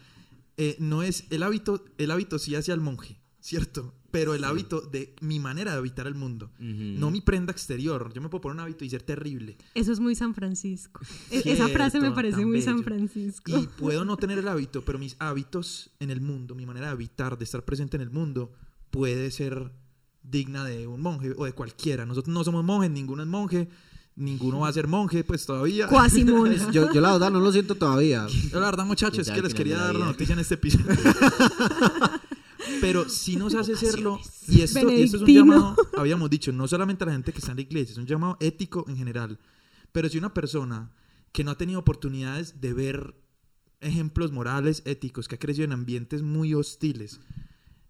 eh, 0.57 0.77
no 0.79 1.03
es 1.03 1.25
el 1.31 1.43
hábito, 1.43 1.85
el 1.99 2.11
hábito 2.11 2.38
sí 2.38 2.55
hacia 2.55 2.75
el 2.75 2.81
monje, 2.81 3.21
¿cierto? 3.41 3.95
Pero 4.11 4.35
el 4.35 4.45
hábito 4.45 4.83
de 4.83 5.17
mi 5.23 5.41
manera 5.41 5.73
de 5.73 5.79
habitar 5.79 6.07
el 6.07 6.15
mundo. 6.15 6.51
No 6.59 7.11
mi 7.11 7.23
prenda 7.23 7.51
exterior. 7.51 8.12
Yo 8.12 8.21
me 8.21 8.29
puedo 8.29 8.43
poner 8.43 8.57
un 8.57 8.61
hábito 8.61 8.85
y 8.85 8.91
ser 8.91 9.03
terrible. 9.03 9.57
Eso 9.75 9.91
es 9.91 10.01
muy 10.01 10.15
San 10.15 10.35
Francisco. 10.35 11.01
E- 11.31 11.43
Esa 11.47 11.67
frase 11.69 11.99
me 11.99 12.11
parece 12.11 12.45
muy 12.45 12.61
San. 12.61 12.85
Francisco. 12.85 13.59
Y 13.59 13.67
puedo 13.69 14.05
no 14.05 14.19
tener 14.19 14.38
el 14.38 14.49
hábito, 14.49 14.85
pero 14.85 14.99
mis 14.99 15.17
hábitos 15.19 15.93
en 15.99 16.11
el 16.11 16.21
mundo, 16.21 16.55
mi 16.55 16.67
manera 16.67 16.88
de 16.88 16.93
habitar, 16.93 17.38
de 17.38 17.45
estar 17.45 17.65
presente 17.65 17.97
en 17.97 18.03
el 18.03 18.11
mundo, 18.11 18.53
puede 18.91 19.31
ser 19.31 19.73
digna 20.23 20.65
de 20.67 20.87
un 20.87 21.01
monje 21.01 21.33
o 21.35 21.47
de 21.47 21.53
cualquiera. 21.55 22.05
Nosotros 22.05 22.35
no 22.35 22.45
somos 22.45 22.62
monjes, 22.65 22.91
ninguno 22.91 23.23
es 23.23 23.29
monje, 23.31 23.71
ninguno 24.16 24.61
va 24.61 24.68
a 24.68 24.72
ser 24.72 24.88
monje, 24.88 25.25
pues 25.25 25.46
todavía. 25.46 25.87
Cuasi 25.87 26.25
monja. 26.27 26.70
Yo, 26.70 26.92
yo 26.92 27.01
la 27.01 27.12
verdad 27.12 27.31
no 27.31 27.40
lo 27.40 27.53
siento 27.53 27.75
todavía. 27.75 28.27
Yo 28.51 28.61
la 28.61 28.66
verdad, 28.66 28.85
muchachos, 28.85 29.27
es 29.27 29.35
que 29.35 29.42
les 29.42 29.55
quería 29.55 29.79
dar 29.79 29.94
la 29.94 30.07
noticia 30.07 30.33
en 30.33 30.40
este 30.40 30.55
episodio. 30.55 30.87
Pero 32.81 33.09
si 33.09 33.37
nos 33.37 33.55
hace 33.55 33.77
serlo, 33.77 34.20
y 34.48 34.61
esto, 34.62 34.90
y 34.90 35.03
esto 35.03 35.16
es 35.16 35.22
un 35.22 35.29
llamado, 35.29 35.77
habíamos 35.96 36.31
dicho, 36.31 36.53
no 36.53 36.66
solamente 36.68 37.05
a 37.05 37.09
la 37.09 37.12
gente 37.12 37.33
que 37.33 37.38
está 37.38 37.53
en 37.53 37.57
la 37.57 37.62
iglesia, 37.62 37.92
es 37.92 37.98
un 37.98 38.07
llamado 38.07 38.37
ético 38.40 38.85
en 38.88 38.96
general. 38.96 39.38
Pero 39.92 40.09
si 40.09 40.18
una 40.18 40.33
persona 40.33 40.92
que 41.33 41.44
no 41.44 41.51
ha 41.51 41.59
tenido 41.59 41.81
oportunidades 41.81 42.61
de 42.61 42.72
ver 42.72 43.14
ejemplos 43.81 44.33
morales, 44.33 44.83
éticos, 44.85 45.29
que 45.29 45.35
ha 45.35 45.38
crecido 45.38 45.64
en 45.64 45.72
ambientes 45.72 46.22
muy 46.22 46.55
hostiles, 46.55 47.20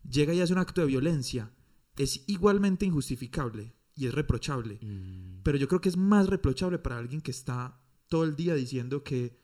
llega 0.08 0.35
y 0.35 0.40
hace 0.40 0.52
un 0.52 0.58
acto 0.58 0.80
de 0.80 0.87
violencia, 0.87 1.50
es 1.96 2.24
igualmente 2.26 2.87
injustificable 2.87 3.74
y 3.96 4.07
es 4.07 4.14
reprochable. 4.14 4.78
Mm, 4.83 5.42
Pero 5.42 5.59
yo 5.59 5.68
creo 5.68 5.81
que 5.81 5.88
es 5.88 5.96
más 5.96 6.28
reprochable 6.28 6.78
para 6.78 6.98
alguien 6.98 7.20
que 7.20 7.31
está 7.31 7.78
todo 8.09 8.24
el 8.24 8.35
día 8.37 8.55
diciendo 8.55 9.02
que, 9.05 9.38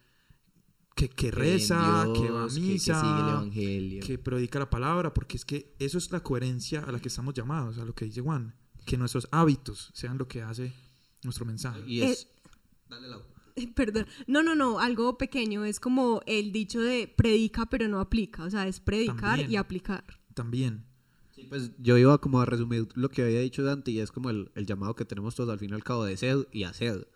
que, 0.94 1.30
reza, 1.30 2.06
que 2.14 2.28
va 2.30 2.44
a 2.44 2.48
que- 2.48 2.60
misa, 2.60 2.94
que 2.94 3.00
sigue 3.00 3.20
el 3.20 3.28
evangelio. 3.28 4.02
que 4.06 4.18
predica 4.18 4.58
la 4.58 4.68
palabra, 4.70 5.14
porque 5.14 5.36
es 5.36 5.44
que 5.44 5.74
eso 5.78 5.96
es 5.98 6.10
la 6.10 6.20
coherencia 6.22 6.80
a 6.80 6.90
la 6.92 6.98
que 7.00 7.08
estamos 7.08 7.34
llamados, 7.34 7.78
a 7.78 7.84
lo 7.84 7.94
que 7.94 8.04
dice 8.06 8.20
Juan, 8.20 8.54
que 8.84 8.96
nuestros 8.98 9.28
hábitos 9.30 9.90
sean 9.94 10.18
lo 10.18 10.26
que 10.26 10.42
hace 10.42 10.72
nuestro 11.22 11.44
mensaje. 11.44 11.80
Y 11.86 12.00
Eh, 12.00 12.10
es. 12.10 12.28
Dale, 12.88 13.06
Lau. 13.08 13.22
Perdón. 13.74 14.06
No, 14.26 14.42
no, 14.42 14.54
no, 14.54 14.78
algo 14.80 15.18
pequeño. 15.18 15.64
Es 15.64 15.78
como 15.80 16.20
el 16.26 16.52
dicho 16.52 16.80
de 16.80 17.12
predica 17.16 17.66
pero 17.66 17.88
no 17.88 17.98
aplica. 18.00 18.44
O 18.44 18.50
sea, 18.50 18.66
es 18.68 18.78
predicar 18.80 19.16
También. 19.36 19.50
y 19.52 19.56
aplicar. 19.56 20.04
También. 20.34 20.84
Sí, 21.38 21.46
pues 21.48 21.70
yo 21.78 21.96
iba 21.96 22.18
como 22.18 22.40
a 22.40 22.44
resumir 22.46 22.88
lo 22.94 23.10
que 23.10 23.22
había 23.22 23.40
dicho 23.40 23.62
Dante 23.62 23.92
y 23.92 24.00
es 24.00 24.10
como 24.10 24.30
el, 24.30 24.50
el 24.56 24.66
llamado 24.66 24.96
que 24.96 25.04
tenemos 25.04 25.36
todos 25.36 25.50
al 25.50 25.58
fin 25.58 25.70
y 25.70 25.74
al 25.74 25.84
cabo 25.84 26.04
de 26.04 26.16
ser 26.16 26.48
y 26.50 26.64
hacer. 26.64 27.08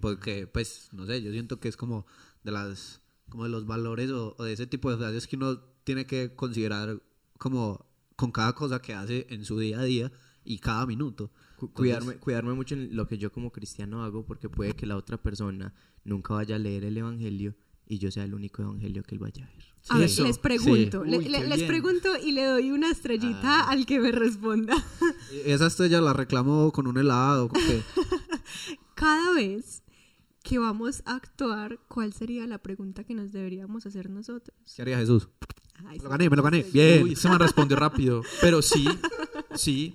Porque, 0.00 0.46
pues, 0.46 0.88
no 0.92 1.06
sé, 1.06 1.22
yo 1.22 1.30
siento 1.32 1.60
que 1.60 1.68
es 1.68 1.76
como 1.76 2.06
de 2.42 2.52
las, 2.52 3.02
como 3.28 3.44
de 3.44 3.50
los 3.50 3.66
valores 3.66 4.10
o, 4.10 4.34
o 4.38 4.44
de 4.44 4.52
ese 4.52 4.66
tipo 4.66 4.90
de 4.90 4.96
frases 4.96 5.26
que 5.26 5.36
uno 5.36 5.60
tiene 5.84 6.06
que 6.06 6.34
considerar 6.34 7.00
como 7.38 7.86
con 8.16 8.32
cada 8.32 8.54
cosa 8.54 8.80
que 8.80 8.94
hace 8.94 9.26
en 9.30 9.44
su 9.44 9.58
día 9.58 9.80
a 9.80 9.84
día 9.84 10.12
y 10.44 10.58
cada 10.58 10.86
minuto. 10.86 11.30
Entonces, 11.52 11.74
Cuidarme, 11.74 12.16
cuidarme 12.16 12.54
mucho 12.54 12.74
en 12.74 12.94
lo 12.96 13.06
que 13.06 13.18
yo 13.18 13.32
como 13.32 13.50
cristiano 13.52 14.04
hago 14.04 14.24
porque 14.24 14.48
puede 14.48 14.74
que 14.74 14.86
la 14.86 14.96
otra 14.96 15.22
persona 15.22 15.74
nunca 16.04 16.34
vaya 16.34 16.56
a 16.56 16.58
leer 16.58 16.84
el 16.84 16.96
evangelio 16.96 17.54
y 17.88 17.98
yo 17.98 18.10
sea 18.10 18.24
el 18.24 18.34
único 18.34 18.62
evangelio 18.62 19.02
que 19.02 19.14
él 19.14 19.18
vaya 19.20 19.44
a 19.44 19.48
ver. 19.48 19.66
A 19.88 19.94
Sí, 19.94 19.98
ver, 20.00 20.02
eso. 20.06 20.24
les 20.24 20.38
pregunto. 20.38 21.04
Sí. 21.04 21.10
le- 21.10 21.18
Uy, 21.18 21.28
les 21.28 21.56
bien. 21.56 21.66
pregunto 21.68 22.08
y 22.22 22.32
le 22.32 22.44
doy 22.44 22.70
una 22.72 22.90
estrellita 22.90 23.60
Ah. 23.60 23.70
al 23.70 23.86
que 23.86 24.00
me 24.00 24.10
responda. 24.12 24.74
Esa 25.44 25.68
estrella 25.68 26.00
la 26.00 26.12
reclamo 26.12 26.72
con 26.72 26.86
un 26.88 26.98
helado. 26.98 27.48
con 27.48 27.60
Cada 28.94 29.32
vez 29.34 29.82
que 30.42 30.58
vamos 30.58 31.02
a 31.06 31.14
actuar, 31.16 31.78
¿cuál 31.88 32.12
sería 32.12 32.46
la 32.46 32.58
pregunta 32.58 33.04
que 33.04 33.14
nos 33.14 33.32
deberíamos 33.32 33.86
hacer 33.86 34.10
nosotros? 34.10 34.56
¿Qué 34.74 34.82
haría 34.82 34.98
Jesús? 34.98 35.28
Ay, 35.86 35.98
Me 35.98 36.04
lo 36.04 36.10
gané, 36.10 36.30
me 36.30 36.36
lo 36.36 36.42
gané. 36.42 36.62
Bien. 36.72 37.02
Uy, 37.02 37.16
se 37.16 37.28
me 37.28 37.36
respondió 37.38 37.76
rápido. 37.76 38.22
Pero 38.40 38.62
sí, 38.62 38.86
sí. 39.54 39.92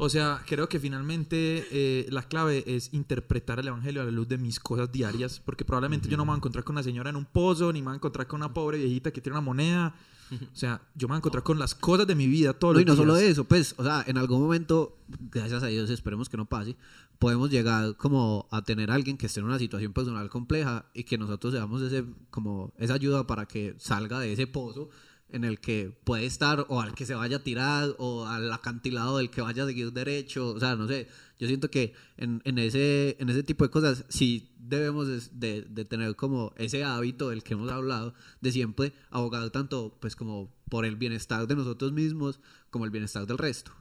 O 0.00 0.08
sea, 0.08 0.42
creo 0.46 0.68
que 0.68 0.78
finalmente 0.78 1.66
eh, 1.72 2.06
la 2.10 2.22
clave 2.22 2.62
es 2.66 2.94
interpretar 2.94 3.58
el 3.58 3.66
evangelio 3.68 4.00
a 4.02 4.04
la 4.04 4.10
luz 4.12 4.28
de 4.28 4.38
mis 4.38 4.60
cosas 4.60 4.90
diarias. 4.92 5.40
Porque 5.44 5.64
probablemente 5.64 6.08
yo 6.08 6.16
no 6.16 6.24
me 6.24 6.28
voy 6.30 6.36
a 6.36 6.38
encontrar 6.38 6.64
con 6.64 6.74
una 6.74 6.82
señora 6.84 7.10
en 7.10 7.16
un 7.16 7.24
pozo, 7.24 7.72
ni 7.72 7.80
me 7.80 7.86
voy 7.86 7.94
a 7.94 7.96
encontrar 7.96 8.26
con 8.26 8.40
una 8.40 8.54
pobre 8.54 8.78
viejita 8.78 9.10
que 9.10 9.20
tiene 9.20 9.36
una 9.36 9.44
moneda. 9.44 9.94
O 10.30 10.56
sea, 10.56 10.82
yo 10.94 11.08
me 11.08 11.12
voy 11.12 11.16
a 11.16 11.18
encontrar 11.18 11.42
con 11.42 11.58
las 11.58 11.74
cosas 11.74 12.06
de 12.06 12.14
mi 12.14 12.26
vida 12.26 12.52
todos 12.52 12.74
No, 12.74 12.80
los 12.80 12.82
y 12.82 12.86
no 12.86 12.92
días. 12.94 12.98
solo 13.06 13.16
eso, 13.16 13.44
pues, 13.44 13.74
o 13.78 13.82
sea, 13.82 14.04
en 14.06 14.18
algún 14.18 14.40
momento, 14.42 14.98
gracias 15.32 15.62
a 15.62 15.68
Dios, 15.68 15.88
esperemos 15.88 16.28
que 16.28 16.36
no 16.36 16.44
pase, 16.44 16.76
podemos 17.18 17.50
llegar 17.50 17.96
como 17.96 18.46
a 18.50 18.62
tener 18.62 18.90
a 18.90 18.94
alguien 18.94 19.16
que 19.16 19.24
esté 19.26 19.40
en 19.40 19.46
una 19.46 19.58
situación 19.58 19.94
personal 19.94 20.28
compleja 20.28 20.84
y 20.92 21.04
que 21.04 21.16
nosotros 21.16 21.54
seamos 21.54 21.80
ese, 21.80 22.04
como 22.30 22.72
esa 22.76 22.92
ayuda 22.94 23.26
para 23.26 23.46
que 23.46 23.74
salga 23.78 24.20
de 24.20 24.34
ese 24.34 24.46
pozo 24.46 24.90
en 25.30 25.44
el 25.44 25.60
que 25.60 25.90
puede 26.04 26.24
estar 26.24 26.64
o 26.68 26.80
al 26.80 26.94
que 26.94 27.04
se 27.04 27.14
vaya 27.14 27.36
a 27.36 27.42
tirar 27.42 27.94
o 27.98 28.26
al 28.26 28.50
acantilado 28.52 29.18
del 29.18 29.30
que 29.30 29.42
vaya 29.42 29.64
a 29.64 29.66
seguir 29.66 29.92
derecho, 29.92 30.48
o 30.54 30.58
sea, 30.60 30.74
no 30.76 30.88
sé, 30.88 31.08
yo 31.38 31.46
siento 31.46 31.70
que 31.70 31.92
en, 32.16 32.40
en 32.44 32.58
ese, 32.58 33.16
en 33.20 33.28
ese 33.28 33.42
tipo 33.42 33.64
de 33.64 33.70
cosas 33.70 34.04
sí 34.08 34.54
debemos 34.58 35.06
de, 35.32 35.62
de- 35.62 35.84
tener 35.84 36.16
como 36.16 36.52
ese 36.56 36.82
hábito 36.82 37.28
del 37.28 37.42
que 37.42 37.54
hemos 37.54 37.70
hablado, 37.70 38.14
de 38.40 38.52
siempre 38.52 38.92
abogar 39.10 39.50
tanto 39.50 39.96
pues 40.00 40.16
como 40.16 40.50
por 40.70 40.84
el 40.84 40.96
bienestar 40.96 41.46
de 41.46 41.56
nosotros 41.56 41.92
mismos 41.92 42.40
como 42.70 42.84
el 42.86 42.90
bienestar 42.90 43.26
del 43.26 43.38
resto. 43.38 43.72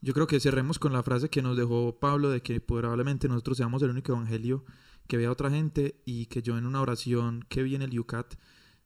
Yo 0.00 0.14
creo 0.14 0.26
que 0.26 0.38
cerremos 0.38 0.78
con 0.78 0.92
la 0.92 1.02
frase 1.02 1.28
que 1.28 1.42
nos 1.42 1.56
dejó 1.56 1.98
Pablo 1.98 2.30
de 2.30 2.40
que 2.42 2.60
probablemente 2.60 3.26
nosotros 3.28 3.56
seamos 3.56 3.82
el 3.82 3.90
único 3.90 4.12
evangelio 4.12 4.64
que 5.08 5.16
vea 5.16 5.28
a 5.28 5.32
otra 5.32 5.50
gente 5.50 6.00
y 6.04 6.26
que 6.26 6.42
yo 6.42 6.56
en 6.58 6.66
una 6.66 6.80
oración 6.82 7.44
que 7.48 7.62
vi 7.62 7.74
en 7.74 7.82
el 7.82 7.90
Yucat 7.90 8.34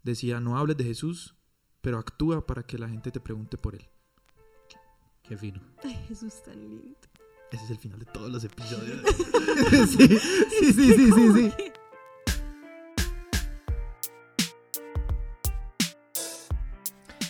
decía, 0.04 0.40
no 0.40 0.56
hables 0.56 0.76
de 0.76 0.84
Jesús, 0.84 1.34
pero 1.82 1.98
actúa 1.98 2.46
para 2.46 2.62
que 2.62 2.78
la 2.78 2.88
gente 2.88 3.10
te 3.10 3.20
pregunte 3.20 3.58
por 3.58 3.74
él. 3.74 3.86
Qué 5.22 5.36
fino. 5.36 5.60
Ay, 5.84 5.94
Jesús 6.08 6.42
tan 6.42 6.58
lindo. 6.68 6.96
Ese 7.50 7.64
es 7.64 7.70
el 7.70 7.78
final 7.78 7.98
de 7.98 8.06
todos 8.06 8.30
los 8.30 8.42
episodios. 8.44 9.02
sí, 9.88 10.08
sí, 10.08 10.72
sí, 10.72 10.94
sí, 10.94 11.12
sí, 11.12 11.32
sí. 11.34 11.72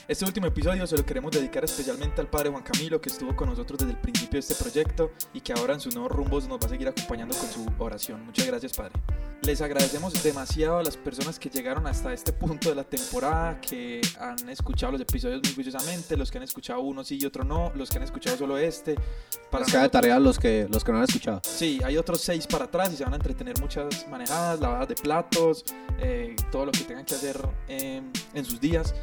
Este 0.09 0.25
último 0.25 0.47
episodio 0.49 0.87
se 0.87 0.97
lo 0.97 1.07
queremos 1.07 1.31
dedicar 1.31 1.65
especialmente 1.65 2.21
al 2.21 2.27
padre 2.29 2.51
Juan 2.51 2.63
Camilo 2.65 3.01
que 3.01 3.09
estuvo 3.09 3.35
con 3.37 3.49
nosotros 3.49 3.79
desde 3.79 3.93
el 3.93 3.99
principio 3.99 4.33
de 4.33 4.39
este 4.41 4.55
proyecto 4.57 5.13
y 5.33 5.41
que 5.41 5.53
ahora 5.53 5.75
en 5.75 5.81
sus 5.81 5.95
nuevos 5.95 6.13
rumbos 6.13 6.47
nos 6.49 6.59
va 6.61 6.67
a 6.67 6.69
seguir 6.69 6.89
acompañando 6.89 7.35
con 7.37 7.49
su 7.49 7.67
oración. 7.79 8.25
Muchas 8.27 8.47
gracias 8.47 8.73
padre. 8.73 8.93
Les 9.43 9.61
agradecemos 9.61 10.21
demasiado 10.23 10.79
a 10.79 10.83
las 10.83 10.97
personas 10.97 11.39
que 11.39 11.49
llegaron 11.49 11.87
hasta 11.87 12.13
este 12.13 12.33
punto 12.33 12.69
de 12.69 12.75
la 12.75 12.85
temporada, 12.85 13.61
que 13.61 14.01
han 14.21 14.49
escuchado 14.51 14.93
los 14.93 15.01
episodios 15.01 15.41
muy 15.45 15.55
juiciosamente, 15.55 16.17
los 16.17 16.31
que 16.31 16.39
han 16.39 16.45
escuchado 16.45 16.81
uno 16.81 17.03
sí 17.05 17.19
y 17.21 17.25
otro 17.25 17.43
no, 17.45 17.73
los 17.75 17.89
que 17.89 17.97
han 17.99 18.05
escuchado 18.05 18.37
solo 18.37 18.59
este. 18.59 18.97
Para 19.51 19.65
queda 19.65 19.79
de 19.79 19.79
nosotros- 19.85 19.91
tarea 19.93 20.19
los 20.19 20.39
que, 20.39 20.69
los 20.71 20.85
que 20.85 20.93
no 20.93 20.99
han 20.99 21.05
escuchado. 21.05 21.41
Sí, 21.45 21.81
hay 21.85 21.97
otros 21.97 22.21
seis 22.21 22.47
para 22.47 22.65
atrás 22.67 22.93
y 22.93 22.97
se 22.97 23.05
van 23.05 23.13
a 23.15 23.17
entretener 23.17 23.59
muchas 23.61 24.07
manejadas, 24.09 24.61
lavadas 24.61 24.89
de 24.89 24.95
platos, 24.97 25.65
eh, 25.99 26.35
todo 26.51 26.67
lo 26.67 26.73
que 26.73 26.81
tengan 26.81 27.05
que 27.05 27.15
hacer 27.15 27.37
eh, 27.69 28.03
en 28.35 28.45
sus 28.45 28.61
días. 28.61 28.95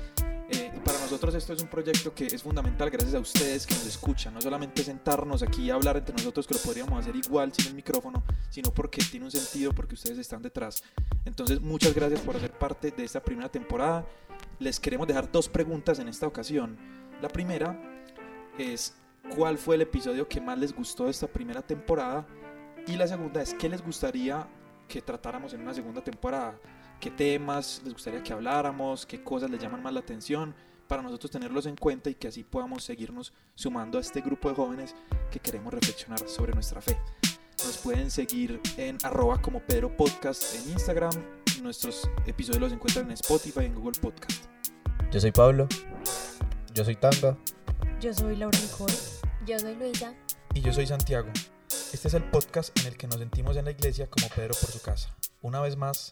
Eh, 0.51 0.71
para 0.83 0.97
nosotros 0.99 1.35
esto 1.35 1.53
es 1.53 1.61
un 1.61 1.67
proyecto 1.67 2.13
que 2.13 2.25
es 2.25 2.41
fundamental 2.41 2.89
gracias 2.89 3.13
a 3.13 3.19
ustedes 3.19 3.67
que 3.67 3.75
nos 3.75 3.85
escuchan. 3.85 4.33
No 4.33 4.41
solamente 4.41 4.83
sentarnos 4.83 5.43
aquí 5.43 5.63
y 5.63 5.69
hablar 5.69 5.97
entre 5.97 6.15
nosotros 6.15 6.47
que 6.47 6.55
lo 6.55 6.59
podríamos 6.59 6.99
hacer 6.99 7.15
igual 7.15 7.53
sin 7.53 7.67
el 7.67 7.75
micrófono, 7.75 8.23
sino 8.49 8.71
porque 8.71 9.01
tiene 9.03 9.25
un 9.25 9.31
sentido, 9.31 9.73
porque 9.73 9.95
ustedes 9.95 10.17
están 10.17 10.41
detrás. 10.41 10.83
Entonces 11.25 11.61
muchas 11.61 11.93
gracias 11.93 12.21
por 12.21 12.35
hacer 12.35 12.51
parte 12.51 12.91
de 12.91 13.03
esta 13.03 13.23
primera 13.23 13.49
temporada. 13.49 14.07
Les 14.57 14.79
queremos 14.79 15.07
dejar 15.07 15.31
dos 15.31 15.47
preguntas 15.47 15.99
en 15.99 16.07
esta 16.07 16.25
ocasión. 16.25 16.77
La 17.21 17.27
primera 17.27 17.79
es 18.57 18.95
cuál 19.35 19.57
fue 19.57 19.75
el 19.75 19.81
episodio 19.81 20.27
que 20.27 20.41
más 20.41 20.57
les 20.57 20.73
gustó 20.73 21.05
de 21.05 21.11
esta 21.11 21.27
primera 21.27 21.61
temporada 21.61 22.25
y 22.87 22.95
la 22.95 23.07
segunda 23.07 23.41
es 23.41 23.53
qué 23.53 23.69
les 23.69 23.83
gustaría 23.83 24.47
que 24.87 25.01
tratáramos 25.01 25.53
en 25.53 25.61
una 25.61 25.73
segunda 25.73 26.03
temporada, 26.03 26.59
qué 26.99 27.09
temas 27.09 27.81
les 27.83 27.93
gustaría 27.93 28.21
que 28.21 28.33
habláramos, 28.33 29.05
qué 29.05 29.23
cosas 29.23 29.49
les 29.49 29.61
llaman 29.61 29.81
más 29.81 29.93
la 29.93 30.01
atención 30.01 30.53
para 30.87 31.01
nosotros 31.01 31.31
tenerlos 31.31 31.65
en 31.65 31.75
cuenta 31.75 32.09
y 32.09 32.15
que 32.15 32.27
así 32.27 32.43
podamos 32.43 32.83
seguirnos 32.83 33.33
sumando 33.55 33.97
a 33.97 34.01
este 34.01 34.21
grupo 34.21 34.49
de 34.49 34.55
jóvenes 34.55 34.95
que 35.31 35.39
queremos 35.39 35.73
reflexionar 35.73 36.19
sobre 36.27 36.53
nuestra 36.53 36.81
fe. 36.81 36.99
Nos 37.63 37.77
pueden 37.77 38.09
seguir 38.09 38.59
en 38.77 38.97
arroba 39.03 39.41
como 39.41 39.59
Pedro 39.59 39.95
Podcast 39.95 40.55
en 40.55 40.71
Instagram. 40.71 41.11
Nuestros 41.61 42.09
episodios 42.25 42.61
los 42.61 42.73
encuentran 42.73 43.05
en 43.05 43.11
Spotify 43.11 43.61
y 43.61 43.65
en 43.65 43.75
Google 43.75 43.99
Podcast. 43.99 44.45
Yo 45.11 45.19
soy 45.19 45.31
Pablo. 45.31 45.67
Yo 46.73 46.85
soy 46.85 46.95
Tanga. 46.95 47.37
Yo 47.99 48.13
soy 48.13 48.35
Laura 48.35 48.57
Nicole. 48.59 48.93
Yo 49.45 49.59
soy 49.59 49.75
Luisa. 49.75 50.13
Y 50.53 50.61
yo 50.61 50.73
soy 50.73 50.87
Santiago. 50.87 51.29
Este 51.93 52.07
es 52.07 52.13
el 52.13 52.23
podcast 52.23 52.77
en 52.79 52.87
el 52.87 52.97
que 52.97 53.07
nos 53.07 53.17
sentimos 53.17 53.57
en 53.57 53.65
la 53.65 53.71
iglesia 53.71 54.07
como 54.07 54.27
Pedro 54.29 54.55
por 54.59 54.71
su 54.71 54.81
casa. 54.81 55.13
Una 55.41 55.59
vez 55.61 55.75
más, 55.75 56.11